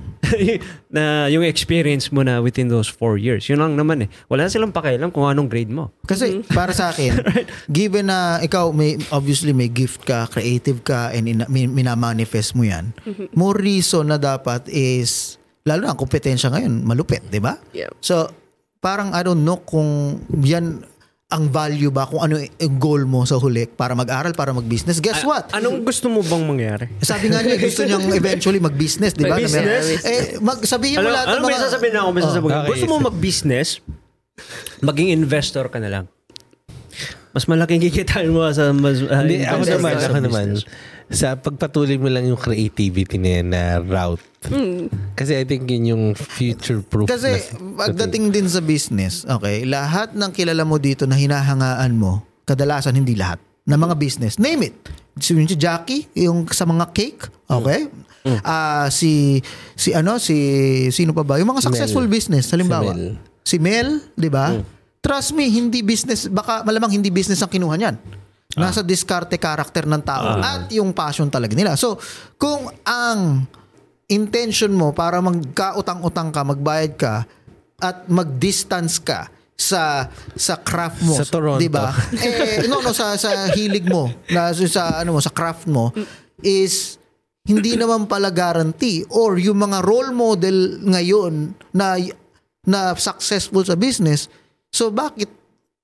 [0.96, 3.48] na yung experience mo na within those four years.
[3.48, 4.10] Yun lang naman eh.
[4.28, 5.96] Wala silang pakialam kung anong grade mo.
[6.04, 7.24] Kasi para sa akin,
[7.72, 12.68] given na ikaw may obviously may gift ka, creative ka and ina, min- minamanifest mo
[12.68, 12.92] 'yan.
[13.32, 17.56] More reason na dapat is lalo na ang kompetensya ngayon, malupit, 'di ba?
[17.72, 17.96] Yeah.
[18.04, 18.28] So,
[18.84, 20.84] parang I don't know kung yan
[21.34, 25.02] ang value ba kung ano yung goal mo sa huli para mag-aral, para mag-business.
[25.02, 25.50] Guess what?
[25.50, 26.86] Anong gusto mo bang mangyari?
[27.02, 29.36] Sabi nga niya, gusto niyang eventually mag-business, di ba?
[29.36, 30.06] Mag-business?
[30.06, 31.66] Eh, mag, sabihin mo Ano, lahat ano may mga...
[31.66, 32.10] sasabihin na ako?
[32.12, 32.28] May Oh.
[32.30, 32.54] sasabihin.
[32.54, 33.68] okay, Gusto mo mag-business,
[34.80, 36.06] maging investor ka na lang.
[37.34, 40.46] Mas malaking kikitain mo sa mas uh, Hindi, ako naman, ako naman.
[40.54, 40.70] business.
[41.10, 44.22] Sa pagpatuloy mo lang yung creativity na yan na route.
[45.14, 47.08] Kasi I think yun yung future-proof.
[47.08, 52.24] Kasi na- pagdating din sa business, okay, lahat ng kilala mo dito na hinahangaan mo,
[52.44, 54.40] kadalasan hindi lahat, na mga business.
[54.40, 54.76] Name it.
[55.20, 57.88] Si, si Jackie, yung sa mga cake, okay?
[58.44, 59.44] Ah, si
[59.76, 60.36] si ano si
[60.96, 61.36] sino pa ba?
[61.44, 62.96] Yung mga successful business halimbawa.
[62.96, 63.20] Mel.
[63.44, 64.64] Si Mel, 'di ba?
[65.04, 67.96] Trust me, hindi business baka malamang hindi business ang kinuha niyan.
[68.56, 71.76] Nasa diskarte character ng tao at yung passion talaga nila.
[71.76, 72.00] So,
[72.40, 73.44] kung ang
[74.14, 77.16] intention mo para magkautang-utang ka, magbayad ka
[77.82, 81.62] at mag-distance ka sa sa craft mo, Sa Toronto.
[81.62, 81.94] 'di ba?
[82.22, 85.94] eh no no sa sa hilig mo, na sa ano mo sa craft mo
[86.42, 86.98] is
[87.44, 92.00] hindi naman pala guarantee or yung mga role model ngayon na
[92.64, 94.32] na successful sa business.
[94.72, 95.30] So bakit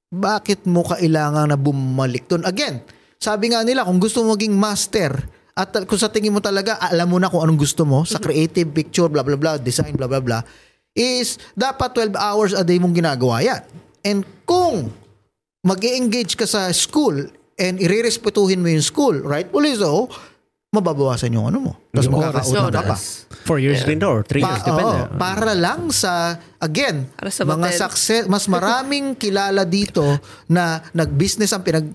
[0.10, 2.82] bakit mo kailangan na bumalik doon again?
[3.20, 5.12] Sabi nga nila kung gusto mo maging master
[5.60, 8.72] at kung sa tingin mo talaga alam mo na kung anong gusto mo sa creative
[8.72, 10.40] picture blah blah blah design blah blah blah
[10.96, 13.62] is dapat 12 hours a day mong ginagawa yan.
[14.04, 14.92] And kung
[15.64, 17.30] mag engage ka sa school
[17.60, 20.08] and irerespetuhin mo yung school, rightfully so,
[20.72, 21.74] mababawasan yung ano mo.
[21.92, 22.76] Tapos makakautang mo.
[22.76, 22.96] ka pa.
[23.48, 24.98] Four years din or three years, Pa- depende.
[25.08, 30.04] oo, para lang sa, again, Para sa mga success, mas maraming kilala dito
[30.52, 31.88] na nag-business ang pinag,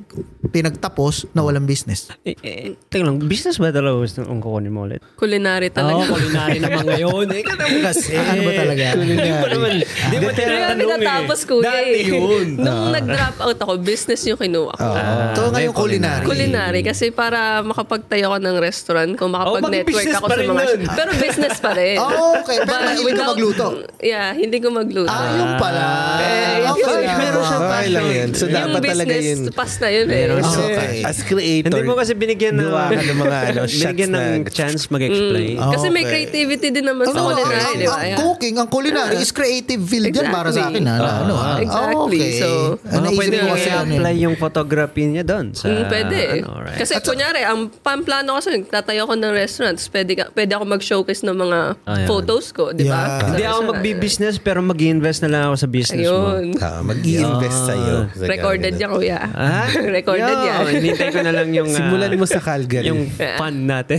[0.49, 2.09] pinagtapos na walang business.
[2.25, 5.05] Eh, eh, teka lang, business ba talaga gusto kong kukunin mo ulit?
[5.21, 6.03] Culinary Oo, talaga.
[6.17, 7.27] culinary naman ngayon.
[7.33, 8.13] Eh, kata mo kasi.
[8.25, 8.85] Ano ba talaga?
[8.97, 10.83] Hindi mo naman, hindi mo tinatanong eh.
[10.83, 12.49] tinatapos kuya Dati yun.
[12.65, 14.91] Nung nag-drop out ako, business yung kinuha ko.
[14.97, 16.25] Ito ngayon may culinary.
[16.25, 20.65] Culinary kasi para makapagtayo ako ng restaurant, kung makapag-network mag-business ako sa mga...
[20.97, 21.99] Pero business pa rin.
[22.01, 22.59] Oh, okay.
[22.65, 23.67] Pero mahilig ka magluto.
[24.01, 25.07] Yeah, hindi ko magluto.
[25.07, 25.85] Ah, yung pala.
[26.19, 26.83] Eh, okay.
[26.85, 28.29] Sorry, meron siyang Okay lang yun.
[28.31, 29.41] So, yung dapat talaga business, yun.
[29.53, 30.17] pass na yun eh.
[30.19, 30.99] Meron siyang Okay.
[31.03, 34.51] as creator, Hindi mo kasi binigyan ng, ka ng mga ano, shots binigyan ng na-
[34.51, 35.57] chance mag-explain.
[35.57, 36.11] Ah, Kasi may okay.
[36.25, 37.97] creativity din naman sa Ano, culinary, ang, di ba?
[37.97, 40.83] ang cooking, ang culinary is creative field yan para sa akin.
[40.85, 42.21] Ah, ano, exactly.
[42.21, 42.33] Okay.
[42.37, 42.49] So,
[42.85, 45.47] Ano, Baka naisip pwede mo kasi ano apply yung photography niya doon.
[45.53, 46.21] Sa, Mm, pwede.
[46.41, 46.77] Ano, right?
[46.77, 51.23] Kasi kunyari, ang pamplano ko kasi, tatayo ko ng restaurant, pwede, ka- pwede ako mag-showcase
[51.23, 53.21] ng mga Ah, photos ko, di ba?
[53.25, 56.37] Hindi ako magbi-business pero mag-invest na lang ako sa business mo.
[56.37, 56.61] Ayun.
[56.61, 57.97] Ah, mag-i-invest sa'yo.
[58.13, 58.83] Sa Recorded ganun.
[58.85, 59.19] yan, kuya.
[59.33, 59.67] Ah?
[59.97, 60.59] Recorded Yo, yan.
[60.69, 61.67] Hinintay ko na lang yung...
[61.67, 62.87] ah, Simulan mo sa Calgary.
[62.87, 63.99] Yung fun natin.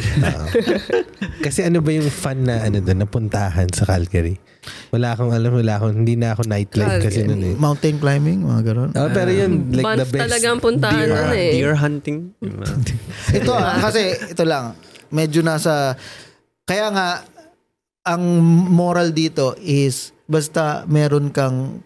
[1.41, 4.37] Kasi ano ba yung fun na ano doon, napuntahan sa Calgary?
[4.89, 7.29] Wala akong alam, wala akong, hindi na ako nightlife kasi Calgary.
[7.29, 7.55] noon eh.
[7.57, 8.89] Mountain climbing, mga gano'n.
[8.97, 10.23] Oh, pero yun, like the Banff best.
[10.25, 11.51] talaga ang puntahan deer, nun eh.
[11.53, 12.17] deer hunting.
[13.29, 14.73] Ito ah, kasi ito lang,
[15.09, 15.93] medyo nasa,
[16.65, 17.09] kaya nga,
[18.05, 18.21] ang
[18.69, 21.81] moral dito is, basta meron kang,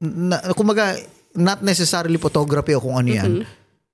[0.00, 0.96] na, kumaga,
[1.36, 3.32] not necessarily photography o kung ano yan,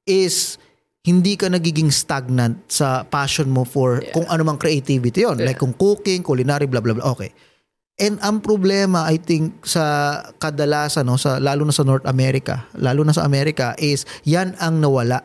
[0.07, 0.59] is,
[1.05, 5.77] hindi ka nagiging stagnant sa passion mo for kung ano mang creativity yon Like kung
[5.77, 7.13] cooking, culinary, blah, blah, blah.
[7.13, 7.29] Okay.
[8.01, 13.05] And ang problema, I think, sa kadalasan, no, sa, lalo na sa North America, lalo
[13.05, 15.23] na sa America, is yan ang nawala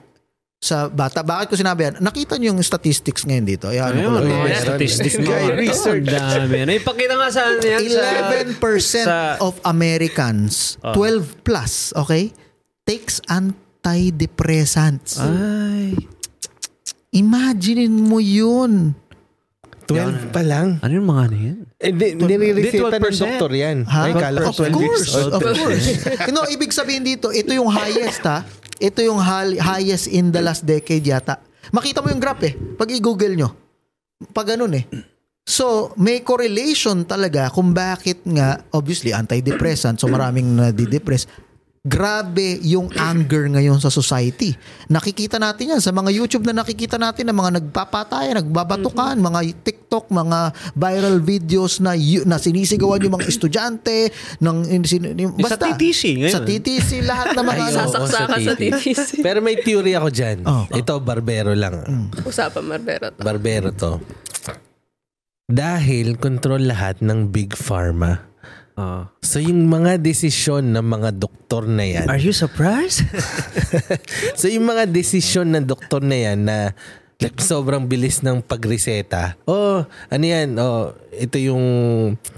[0.60, 1.24] sa bata.
[1.24, 2.04] Bakit ko sinabi yan?
[2.04, 3.72] Nakita niyo yung statistics ngayon dito.
[3.72, 4.52] Ayan, Ayun, ko meron.
[4.54, 5.32] statistics mo.
[5.32, 6.04] Guy, research.
[6.06, 6.56] Dami.
[6.60, 7.80] Ano, ipakita nga sa ano yan.
[7.88, 8.12] sa-
[8.60, 10.92] 11% sa- of Americans, Oh.
[10.94, 12.36] 12 plus, okay,
[12.84, 15.16] takes antidepressants.
[15.18, 15.96] Ay.
[17.12, 18.94] Imagine mo yun.
[19.88, 20.78] 12 pa lang.
[20.84, 21.58] Ano yung mga ano yan?
[21.80, 23.24] Eh, di, nire-reseta ng 12%.
[23.26, 23.78] doktor yan.
[23.88, 24.02] Ha?
[24.06, 25.86] Ay, kala ko of course, 12 of course.
[26.30, 28.44] no, ibig sabihin dito, ito yung highest ha.
[28.80, 29.20] Ito yung
[29.60, 31.44] highest in the last decade yata.
[31.76, 32.56] Makita mo yung graph eh.
[32.56, 33.50] Pag i-google nyo.
[34.32, 34.88] Pag ganun eh.
[35.50, 41.26] So, may correlation talaga kung bakit nga, obviously, antidepressant, so maraming nadidepress.
[41.80, 44.52] Grabe yung anger ngayon sa society.
[44.88, 50.12] Nakikita natin yan sa mga YouTube na nakikita natin na mga nagpapatayan, nagbabatukan, mga TikTok,
[50.12, 50.40] mga
[50.76, 55.72] viral videos na yu- na sinisigawan yung mga estudyante ng in- sin- yung- Sa basta
[55.72, 56.36] TTC ngayon.
[56.36, 57.78] Sa TTC lahat ng mga ano.
[57.82, 59.24] Sasaksakan sa TTC.
[59.24, 60.38] Pero may theory ako dyan.
[60.44, 60.68] Oh.
[60.70, 61.80] Ito, barbero lang.
[62.22, 63.24] Usapan Marbero to.
[63.24, 64.04] Barbero to.
[65.50, 68.29] Dahil control lahat ng Big Pharma.
[69.20, 72.08] So yung mga desisyon ng mga doktor na yan.
[72.08, 73.04] Are you surprised?
[74.40, 76.72] so yung mga desisyon ng doktor na yan na
[77.20, 79.36] like, sobrang bilis ng pagreseta.
[79.44, 80.56] Oh, ano yan?
[80.56, 81.60] Oh, ito yung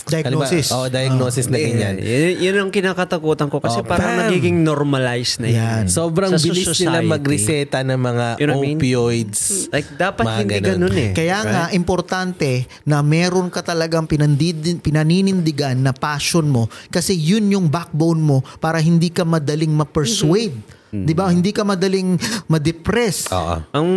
[0.09, 0.73] Diagnosis.
[0.73, 2.01] Oh, diagnosis na ganyan.
[2.01, 4.19] Yun, yun ang kinakatakutan ko kasi Oh, parang bam!
[4.25, 5.61] nagiging normalized na yan.
[5.61, 5.83] Yan.
[5.85, 7.05] Sobrang Sa bilis nila society.
[7.07, 8.75] magreseta ng mga You know I mean?
[8.75, 9.69] opioids.
[9.69, 10.71] Like, dapat Mga hindi ganun.
[10.81, 11.11] ganun eh.
[11.13, 12.51] Kaya nga, importante
[12.81, 18.81] na meron ka talagang pinandid, pinaninindigan na passion mo kasi yun yung backbone mo para
[18.81, 20.80] hindi ka madaling ma-persuade.
[20.91, 21.31] Di ba?
[21.31, 22.19] Hindi ka madaling
[22.51, 23.31] ma-depress.
[23.31, 23.55] Oo.
[23.71, 23.89] Ang,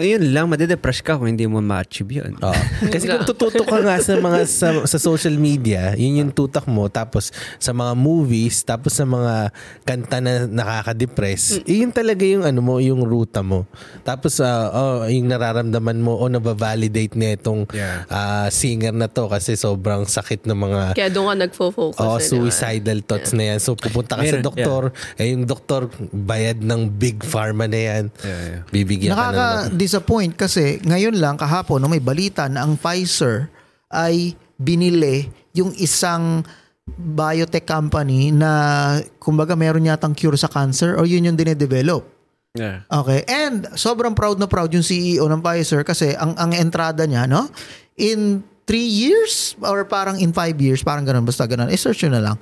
[0.00, 2.32] yun lang, madidepress ka kung hindi mo ma-achieve yun.
[2.40, 2.60] Oo.
[2.92, 6.88] Kasi kung tututok ka nga sa mga sa, sa social media, yun yung tutak mo
[6.88, 7.30] tapos
[7.60, 9.52] sa mga movies, tapos sa mga
[9.84, 13.68] kanta na nakaka-depress, yun talaga yung ano mo, yung ruta mo.
[14.02, 18.08] Tapos ah, oh, yung nararamdaman mo o nababalidate na itong Yeah.
[18.08, 22.00] ah, singer na to kasi sobrang sakit ng mga Kaya doon ka nagfo-focus.
[22.00, 23.58] Oh, suicidal thoughts na yan.
[23.60, 24.82] So pupunta ka sa Meron, doktor,
[25.20, 25.92] eh yung doktor
[26.38, 28.04] bayad ng big pharma na yan.
[28.22, 28.60] Yeah, yeah.
[28.70, 33.50] Bibigyan ka na ng Nakaka-disappoint kasi ngayon lang kahapon no, may balita na ang Pfizer
[33.90, 35.26] ay binili
[35.58, 36.46] yung isang
[36.86, 42.06] biotech company na kumbaga meron yatang cure sa cancer or yun yung dinedevelop.
[42.54, 42.86] Yeah.
[42.86, 43.26] Okay.
[43.28, 47.50] And sobrang proud na proud yung CEO ng Pfizer kasi ang ang entrada niya, no?
[47.98, 51.68] In three years or parang in five years, parang ganun, basta ganun.
[51.68, 52.36] I-search nyo na lang.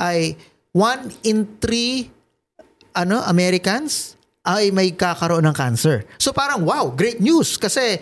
[0.00, 0.40] Ay
[0.72, 2.08] one in three
[2.92, 6.04] ano, Americans ay may kakaroon ng cancer.
[6.18, 7.98] So parang wow, great news kasi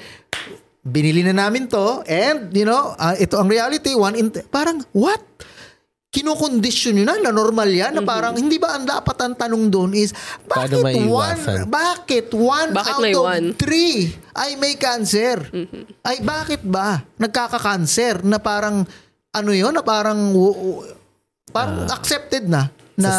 [0.80, 5.20] binili na namin to and you know, ah, ito ang reality, one in parang what?
[6.10, 9.94] kinokondisyon nyo na, na normal yan, na parang hindi ba ang dapat ang tanong doon
[9.94, 10.10] is,
[10.42, 11.38] bakit one,
[11.70, 13.46] bakit one Bakit out of one?
[13.54, 15.38] three ay may cancer?
[16.02, 18.82] Ay bakit ba nagkaka-cancer na parang,
[19.30, 20.34] ano yun, na parang,
[21.54, 22.66] parang accepted na,
[23.00, 23.14] na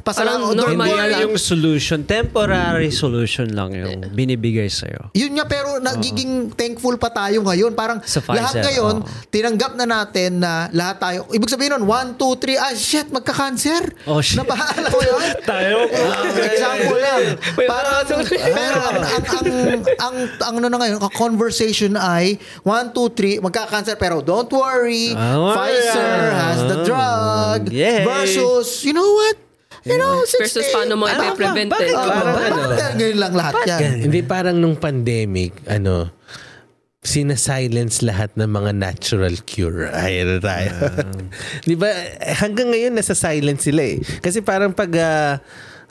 [0.00, 0.52] pasalamat.
[0.52, 1.20] Parang normal lang.
[1.24, 2.04] yung solution.
[2.04, 5.10] Temporary solution lang yung binibigay sa'yo.
[5.12, 7.72] Yun nga, pero nagiging thankful pa tayo ngayon.
[7.72, 9.08] Parang Sa Pfizer, lahat ngayon, oo.
[9.28, 13.80] tinanggap na natin na lahat tayo, ibig sabihin nun, one, two, three, ah, shit, magka-cancer.
[14.04, 14.36] Oh, shit.
[14.36, 15.22] Napahala mo yun?
[15.48, 15.76] Tayo.
[15.88, 17.22] Ah, example lang.
[17.64, 18.04] Parang,
[18.52, 19.46] pero ang, ang,
[19.98, 25.14] ang, ang, ano na ngayon, ang conversation ay, one, two, three, magka-cancer, pero don't worry,
[25.14, 28.02] Ah, Pfizer has the drug Yay.
[28.02, 29.21] versus, you know what?
[29.82, 30.72] You know, Versus 16.
[30.72, 31.30] paano mo Ano ba?
[31.30, 31.92] i-prevent Bakit it.
[31.92, 32.14] ka ba?
[32.14, 32.60] Parang ano?
[32.70, 33.80] Bakit ngayon lang lahat yan?
[34.00, 36.06] Hindi parang nung pandemic, ano,
[37.00, 39.90] sinasilence lahat ng mga natural cure.
[39.90, 40.70] Ay, ano tayo.
[41.68, 41.90] Di ba?
[41.90, 43.98] eh, Hanggang ngayon, nasa silence sila eh.
[44.22, 45.42] Kasi parang pag, ah,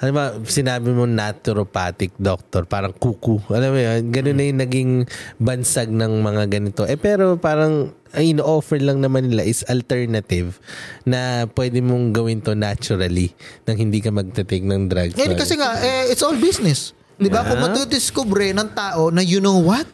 [0.02, 3.38] ano ba, sinabi mo naturopathic doctor, parang kuku.
[3.54, 4.92] Alam mo yun, ganun na yung naging
[5.38, 6.82] bansag ng mga ganito.
[6.90, 10.58] Eh pero parang, ay ino-offer lang naman nila is alternative
[11.06, 13.32] na pwede mong gawin to naturally
[13.70, 15.14] nang hindi ka magte-take ng drugs.
[15.22, 16.98] Ngayon kasi nga, eh, it's all business.
[17.22, 17.46] Di ba?
[17.46, 19.86] Kung matudiscover ng tao na you know what?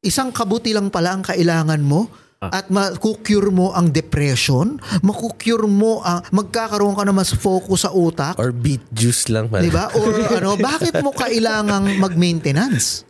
[0.00, 2.08] Isang kabuti lang pala ang kailangan mo
[2.50, 8.34] at makukure mo ang depression, makukure mo ang magkakaroon ka na mas focus sa utak,
[8.36, 9.46] Or beet juice lang.
[9.46, 9.62] pala.
[9.62, 9.88] di ba?
[9.94, 13.06] Or ano, bakit mo kailangang mag-maintenance?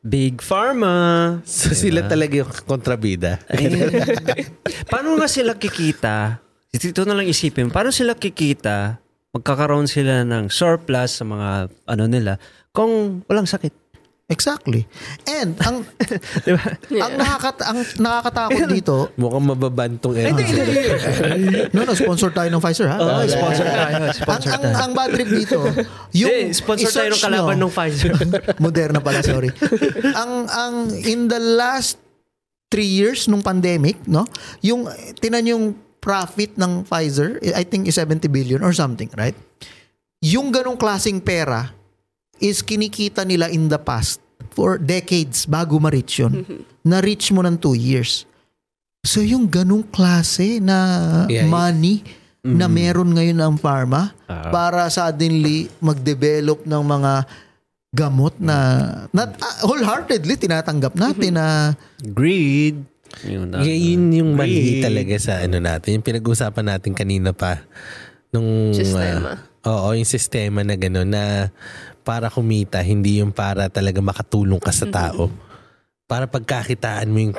[0.00, 1.36] Big Pharma.
[1.44, 3.36] So sila talaga yung kontrabida.
[3.52, 3.68] Ay,
[4.88, 6.40] paano nga sila kikita?
[6.72, 7.68] Ito na lang isipin.
[7.68, 8.96] Paano sila kikita?
[9.30, 12.40] Magkakaroon sila ng surplus sa mga ano nila
[12.72, 13.89] kung walang sakit.
[14.30, 14.86] Exactly.
[15.26, 15.82] And ang
[17.02, 20.30] ang nakakata ang nakakatakot dito, Mukhang mababantong eh.
[21.74, 22.96] no no sponsor tayo ng Pfizer ha.
[22.96, 23.90] Oh, sponsor tayo.
[23.90, 24.74] ang, Sponsor ang, tayo.
[24.78, 25.58] ang bad trip dito,
[26.22, 28.12] yung Yung sponsor tayo ng kalaban nyo- ng Pfizer.
[28.56, 29.50] Moderna pala, sorry.
[30.14, 31.98] ang ang in the last
[32.70, 34.22] three years nung pandemic, no?
[34.62, 34.86] Yung
[35.18, 35.64] tinan yung
[35.98, 39.34] profit ng Pfizer, I think is 70 billion or something, right?
[40.22, 41.74] Yung ganong klaseng pera
[42.40, 44.18] is kinikita nila in the past
[44.50, 46.42] for decades bago ma-reach yun.
[46.80, 48.24] Na-reach mo ng two years.
[49.00, 50.76] So yung ganong klase na
[51.26, 52.04] Yeah, money
[52.40, 54.48] na meron ngayon ang pharma Ah.
[54.48, 57.12] para suddenly mag-develop ng mga
[57.90, 58.56] gamot na,
[59.10, 62.80] na ah, wholeheartedly tinatanggap natin na Greed.
[63.22, 64.82] Yun, na- yun yung mali Greed.
[64.82, 65.98] talaga sa ano natin.
[65.98, 67.60] Yung pinag-usapan natin kanina pa.
[68.30, 69.42] Nung, Sistema.
[69.60, 71.50] ah, oo, yung sistema na gano'n na
[72.00, 75.28] para kumita, hindi yung para talaga makatulong ka sa tao.
[76.08, 77.34] Para pagkakitaan mo yung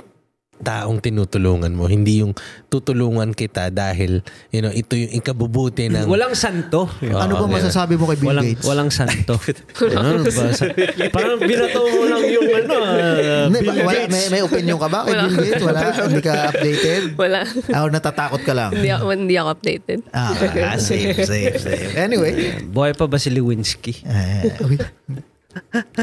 [0.61, 1.85] taong tinutulungan mo.
[1.85, 2.31] Hindi yung
[2.67, 6.05] tutulungan kita dahil, you know, ito yung ikabubuti ng...
[6.05, 6.87] Walang santo.
[7.01, 7.55] ano ba Okay.
[7.57, 8.63] masasabi mo kay Bill Walang, Gates?
[8.63, 9.35] walang santo.
[9.97, 10.43] ano ba?
[10.53, 10.71] Sa-
[11.09, 12.75] Parang binato mo lang yung ano.
[12.77, 14.13] ah, Hindi, Bill ba- wala, Gates.
[14.13, 15.13] may, may opinion ka ba kay.
[15.17, 15.63] Bill Gates?
[15.63, 15.79] Wala?
[16.07, 17.01] Hindi ka updated?
[17.15, 17.39] Wala.
[17.67, 18.71] Ah, natatakot ka lang?
[18.71, 19.99] hindi, ako, hindi ako updated.
[20.11, 20.31] Ah,
[20.77, 21.91] safe, safe, safe.
[21.95, 22.61] Anyway.
[22.63, 24.05] Buhay pa ba si Lewinsky?
[24.55, 24.79] okay.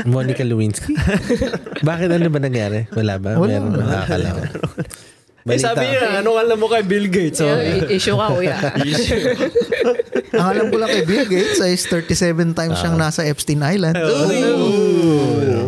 [0.05, 0.93] Monica Lewinsky?
[1.89, 2.85] Bakit ano ba nangyari?
[2.91, 3.35] Wala ba?
[3.35, 3.53] Wala.
[3.55, 4.03] Meron ba?
[4.03, 4.43] Akala ko.
[5.45, 7.39] Eh sabi niya, ano alam mo kay Bill Gates?
[7.39, 8.53] So, Yeah, i- issue ka, kuya.
[10.35, 13.97] Ang alam ko lang kay Bill Gates is 37 times siyang nasa Epstein Island.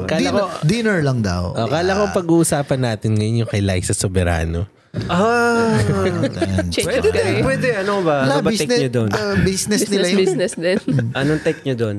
[0.05, 1.55] Kala Dinner, ko, dinner lang daw.
[1.55, 4.69] oh, kala ko pag-uusapan natin ngayon yung kay Liza Soberano.
[5.07, 5.79] ah,
[6.75, 7.43] Change pwede of din, career.
[7.43, 7.69] pwede.
[7.79, 8.17] Ano ba?
[8.21, 9.09] Wala, Ano ba take business, niyo doon?
[9.09, 10.21] uh, business nila Business, yun.
[10.21, 10.79] business din.
[11.15, 11.97] Anong take niyo doon?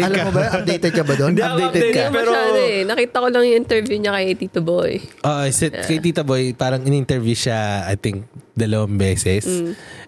[0.00, 1.32] Alam mo ba, updated ka ba doon?
[1.32, 2.02] Hindi Updated updated, ka.
[2.04, 2.30] Hindi pero...
[2.30, 2.78] masyado eh.
[2.84, 4.92] Nakita ko lang yung interview niya kay Tito Boy.
[5.24, 9.48] Oh, si, kay Tita Boy, parang in-interview siya, I think, dalawang beses.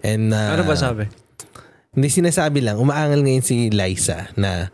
[0.05, 1.09] And, uh, Ano ba sabi?
[1.93, 4.73] Hindi sinasabi lang, umaangal ngayon si Liza na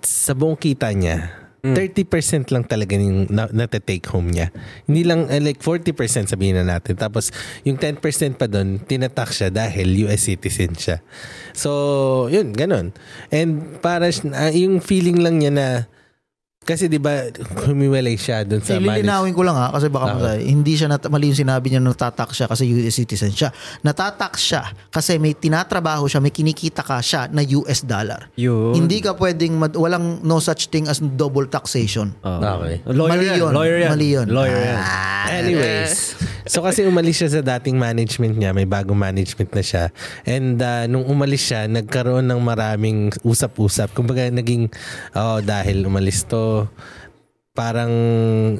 [0.00, 4.48] sa buong kita niya, 30% lang talaga yung na, nata-take home niya.
[4.88, 6.96] Hindi lang, eh, like 40% sabihin na natin.
[6.96, 7.28] Tapos,
[7.68, 8.00] yung 10%
[8.40, 11.04] pa doon, tinatak siya dahil US citizen siya.
[11.52, 12.96] So, yun, ganun.
[13.28, 15.66] And para, ah, yung feeling lang niya na,
[16.60, 17.24] kasi di ba
[17.64, 20.14] humiwalay siya doon sa manage- Lilinawin ko lang ha, kasi baka Oo.
[20.14, 20.38] masaya.
[20.38, 23.48] Hindi siya, nat- mali yung sinabi niya na natatak siya kasi US citizen siya.
[23.80, 28.28] Natatak siya kasi may tinatrabaho siya, may kinikita ka siya na US dollar.
[28.36, 28.76] Yun.
[28.76, 32.12] Hindi ka pwedeng, mad- walang no such thing as double taxation.
[32.20, 32.38] Oh.
[32.60, 32.84] Okay.
[32.86, 33.36] Lawyer Mali yan.
[33.40, 33.50] yun.
[33.50, 33.90] Lawyer yan.
[33.90, 34.26] Mali yun.
[34.28, 34.80] Lawyer yan.
[35.32, 35.92] Anyways,
[36.44, 39.84] so kasi umalis siya sa dating management niya, may bagong management na siya.
[40.22, 43.90] And uh, nung umalis siya, nagkaroon ng maraming usap-usap.
[43.90, 44.68] Kumbaga naging,
[45.14, 46.49] oh, dahil umalis to,
[47.60, 47.92] parang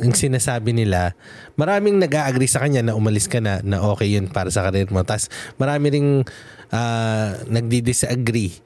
[0.03, 1.14] yung sinasabi nila,
[1.55, 5.01] maraming nag-agree sa kanya na umalis ka na, na okay yun para sa karir mo.
[5.07, 6.11] Tapos marami ring
[6.74, 8.61] uh, nagdi-disagree.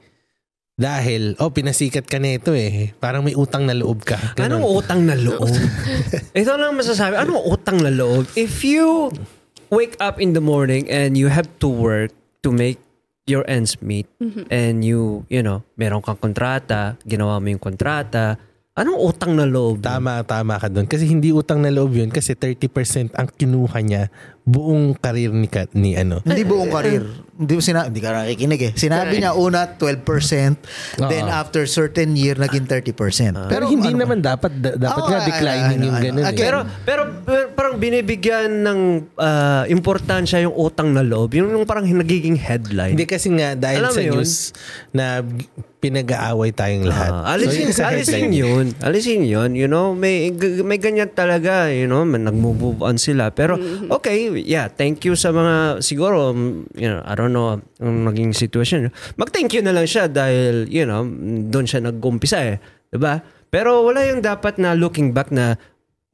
[0.75, 2.91] Dahil, oh, pinasikat ka nito eh.
[2.99, 4.35] Parang may utang na loob ka.
[4.35, 4.59] Ganon.
[4.59, 5.47] Anong utang na loob?
[6.35, 7.15] Ito lang masasabi.
[7.15, 8.27] Anong utang na loob?
[8.35, 9.07] If you
[9.71, 12.11] wake up in the morning and you have to work
[12.43, 12.83] to make
[13.23, 14.05] your ends meet
[14.51, 18.35] and you, you know, meron kang kontrata, ginawa mo yung kontrata,
[18.75, 19.79] anong utang na loob?
[19.79, 20.83] Tama, tama ka doon.
[20.83, 24.11] Kasi hindi utang na loob yun kasi 30% ang kinuha niya
[24.43, 26.19] buong karir ni, ka- ni ano.
[26.21, 27.07] Hindi buong karir.
[27.33, 28.71] Hindi mo sinabi, hindi ka nakikinig eh.
[28.75, 30.59] Sinabi niya una 12%,
[31.01, 32.91] then after certain year naging 30%.
[33.47, 34.03] Pero hindi ano ba?
[34.03, 36.21] naman dapat da- dapat Oo, nga declining I- yung ganun.
[36.21, 36.29] eh.
[36.29, 38.79] Again, Pero, pero pero parang binibigyan ng
[39.15, 41.31] ah, importansya yung utang na loob.
[41.33, 42.93] Yung, yung parang nagiging headline.
[42.93, 44.13] Hindi kasi nga dahil Alam sa yun?
[44.13, 44.33] news
[44.91, 45.23] na
[45.85, 47.13] pinag-aaway tayong lahat.
[47.13, 48.73] Ah, alisin, sa alisin yun.
[48.81, 49.53] Alisin yun.
[49.53, 50.33] You know, may,
[50.65, 51.69] may ganyan talaga.
[51.69, 53.29] You know, may nag-move on sila.
[53.29, 53.61] Pero,
[53.93, 58.33] okay, yeah, thank you sa mga, siguro, mm, you know, I don't know, ang naging
[58.33, 58.89] sitwasyon.
[59.21, 61.05] Mag-thank you na lang siya dahil, you know,
[61.53, 62.57] doon siya nag-umpisa eh.
[62.89, 63.21] Diba?
[63.53, 65.55] Pero wala yung dapat na looking back na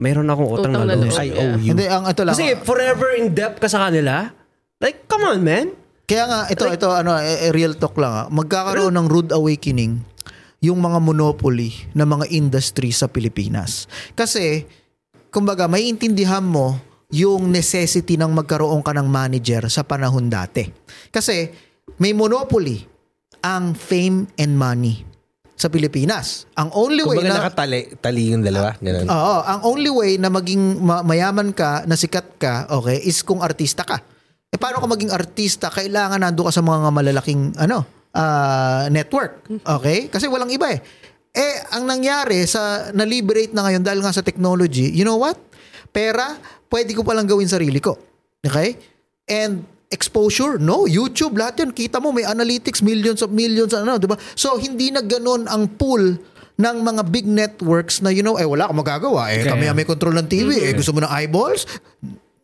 [0.01, 1.13] mayroon akong utang, Utang na na loob.
[1.13, 1.21] loob.
[1.21, 1.71] I owe you.
[1.77, 2.35] Hindi, ang ito lang.
[2.35, 4.27] Kasi forever in debt ka sa kanila.
[4.81, 5.77] Like, come on, man.
[6.11, 8.11] Kaya nga, ito, ito, ano, eh, eh, real talk lang.
[8.11, 8.25] ah.
[8.27, 10.03] Magkakaroon ng rude awakening
[10.59, 13.87] yung mga monopoly ng mga industry sa Pilipinas.
[14.11, 14.67] Kasi,
[15.31, 16.75] kumbaga, may intindihan mo
[17.15, 20.67] yung necessity ng magkaroon ka ng manager sa panahon dati.
[21.07, 21.47] Kasi,
[21.95, 22.83] may monopoly
[23.39, 25.07] ang fame and money
[25.55, 26.43] sa Pilipinas.
[26.59, 27.39] Ang only way Kumbaga na...
[27.39, 28.75] nakatali tali yung dalawa.
[28.83, 29.07] Ganun.
[29.07, 33.39] Oo, ang only way na maging ma- mayaman ka, na sikat ka, okay, is kung
[33.39, 34.10] artista ka.
[34.51, 35.71] Eh paano ka maging artista?
[35.71, 39.47] Kailangan nando ka sa mga malalaking ano, ah, network.
[39.63, 40.11] Okay?
[40.11, 40.83] Kasi walang iba eh.
[41.31, 45.39] Eh, ang nangyari sa na-liberate na ngayon dahil nga sa technology, you know what?
[45.95, 46.35] Pera,
[46.67, 47.95] pwede ko palang gawin sarili ko.
[48.43, 48.75] Okay?
[49.31, 50.83] And exposure, no.
[50.83, 51.71] YouTube, lahat yan.
[51.71, 54.19] Kita mo, may analytics, millions of millions, ano, di ba?
[54.35, 56.19] So, hindi na ganun ang pool
[56.59, 59.31] ng mga big networks na, you know, eh, wala akong magagawa.
[59.31, 60.59] Eh, kami ang may control ng TV.
[60.59, 61.63] Eh, gusto mo ng eyeballs?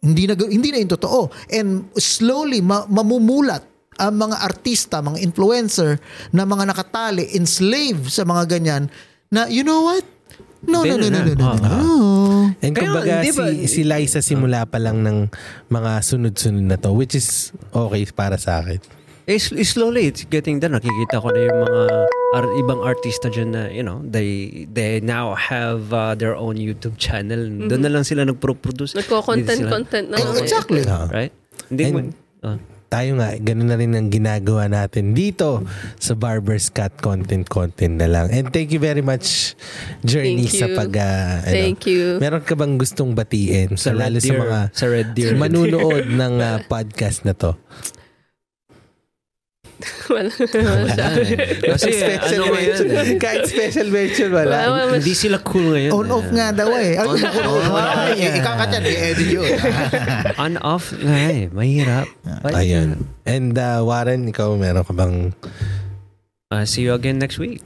[0.02, 1.30] Hindi na, hindi na yung totoo.
[1.50, 3.66] And slowly, ma- mamumulat
[3.98, 5.98] ang mga artista, mga influencer
[6.30, 8.84] na mga nakatali, enslaved sa mga ganyan
[9.34, 10.06] na, you know what?
[10.62, 11.78] No, no, no, no, no, no, no, no.
[12.62, 15.30] And Kaya, kumbaga di ba- si, si Liza simula pa lang ng
[15.70, 18.82] mga sunod-sunod na to which is okay para sa akin.
[19.28, 20.72] Eh, sl- slowly, it's getting there.
[20.72, 21.82] Nakikita ko na yung mga
[22.32, 26.96] ar- ibang artista dyan na, you know, they they now have uh, their own YouTube
[26.96, 27.44] channel.
[27.68, 28.96] Doon na lang sila nagpro-produce.
[28.96, 30.32] Nagko-content-content na lang.
[30.40, 30.80] exactly.
[31.12, 31.36] Right?
[31.68, 32.00] Hindi mo.
[32.08, 32.56] And- ah.
[32.88, 35.60] tayo nga, ganun na rin ang ginagawa natin dito
[36.00, 38.32] sa Barber's Cat Content Content na lang.
[38.32, 39.60] And thank you very much,
[40.08, 40.96] Journey, Thank sa pag...
[40.96, 42.16] ano, Thank you.
[42.24, 43.76] Meron ka bang gustong batiin?
[43.76, 44.40] Sa Sa lalo Red sa Deer.
[44.40, 45.36] mga Sa Red Deer.
[45.36, 47.60] manunood ng ah, podcast na to.
[50.14, 50.32] Wala.
[50.34, 51.08] Wala siya.
[51.78, 54.56] Kasi ano ngayon, eh, Kahit special mention, wala.
[54.58, 54.98] Wala, wala.
[54.98, 55.92] hindi sila cool ngayon.
[55.94, 56.98] On-off nga daw eh.
[56.98, 58.18] Ay, on-off.
[58.18, 59.46] Ikakat yan, i-edit yun.
[60.50, 61.46] On-off nga eh.
[61.54, 62.08] Mahirap.
[62.50, 63.06] Ayun.
[63.30, 65.38] And uh, Warren, ikaw meron ka bang...
[66.50, 67.62] Uh, see you again next week.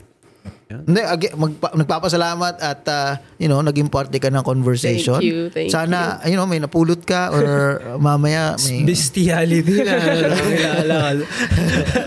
[0.80, 5.20] Hindi, again, magpa- nagpapasalamat at, uh, you know, naging parte ka ng conversation.
[5.20, 6.40] Thank you, thank Sana, you.
[6.40, 7.44] know, may napulot ka or
[8.00, 8.88] mamaya may...
[8.88, 9.96] Bestiality na.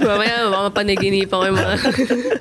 [0.01, 1.75] Mamaya, baka panaginipan ko yung mga...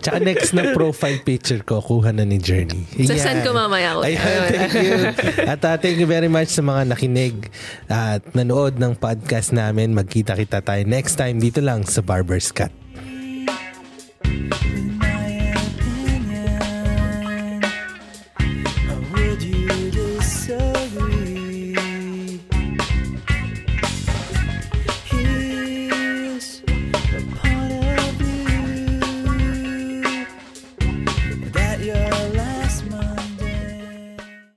[0.01, 2.89] Tsaka next na profile picture ko, kuha na ni Journey.
[3.05, 4.01] Sasend ko mamaya ako.
[4.09, 4.97] Ayun, thank you.
[5.45, 7.53] At uh, thank you very much sa mga nakinig
[7.91, 9.93] at nanood ng podcast namin.
[9.93, 12.73] Magkita-kita tayo next time dito lang sa Barber's Cut.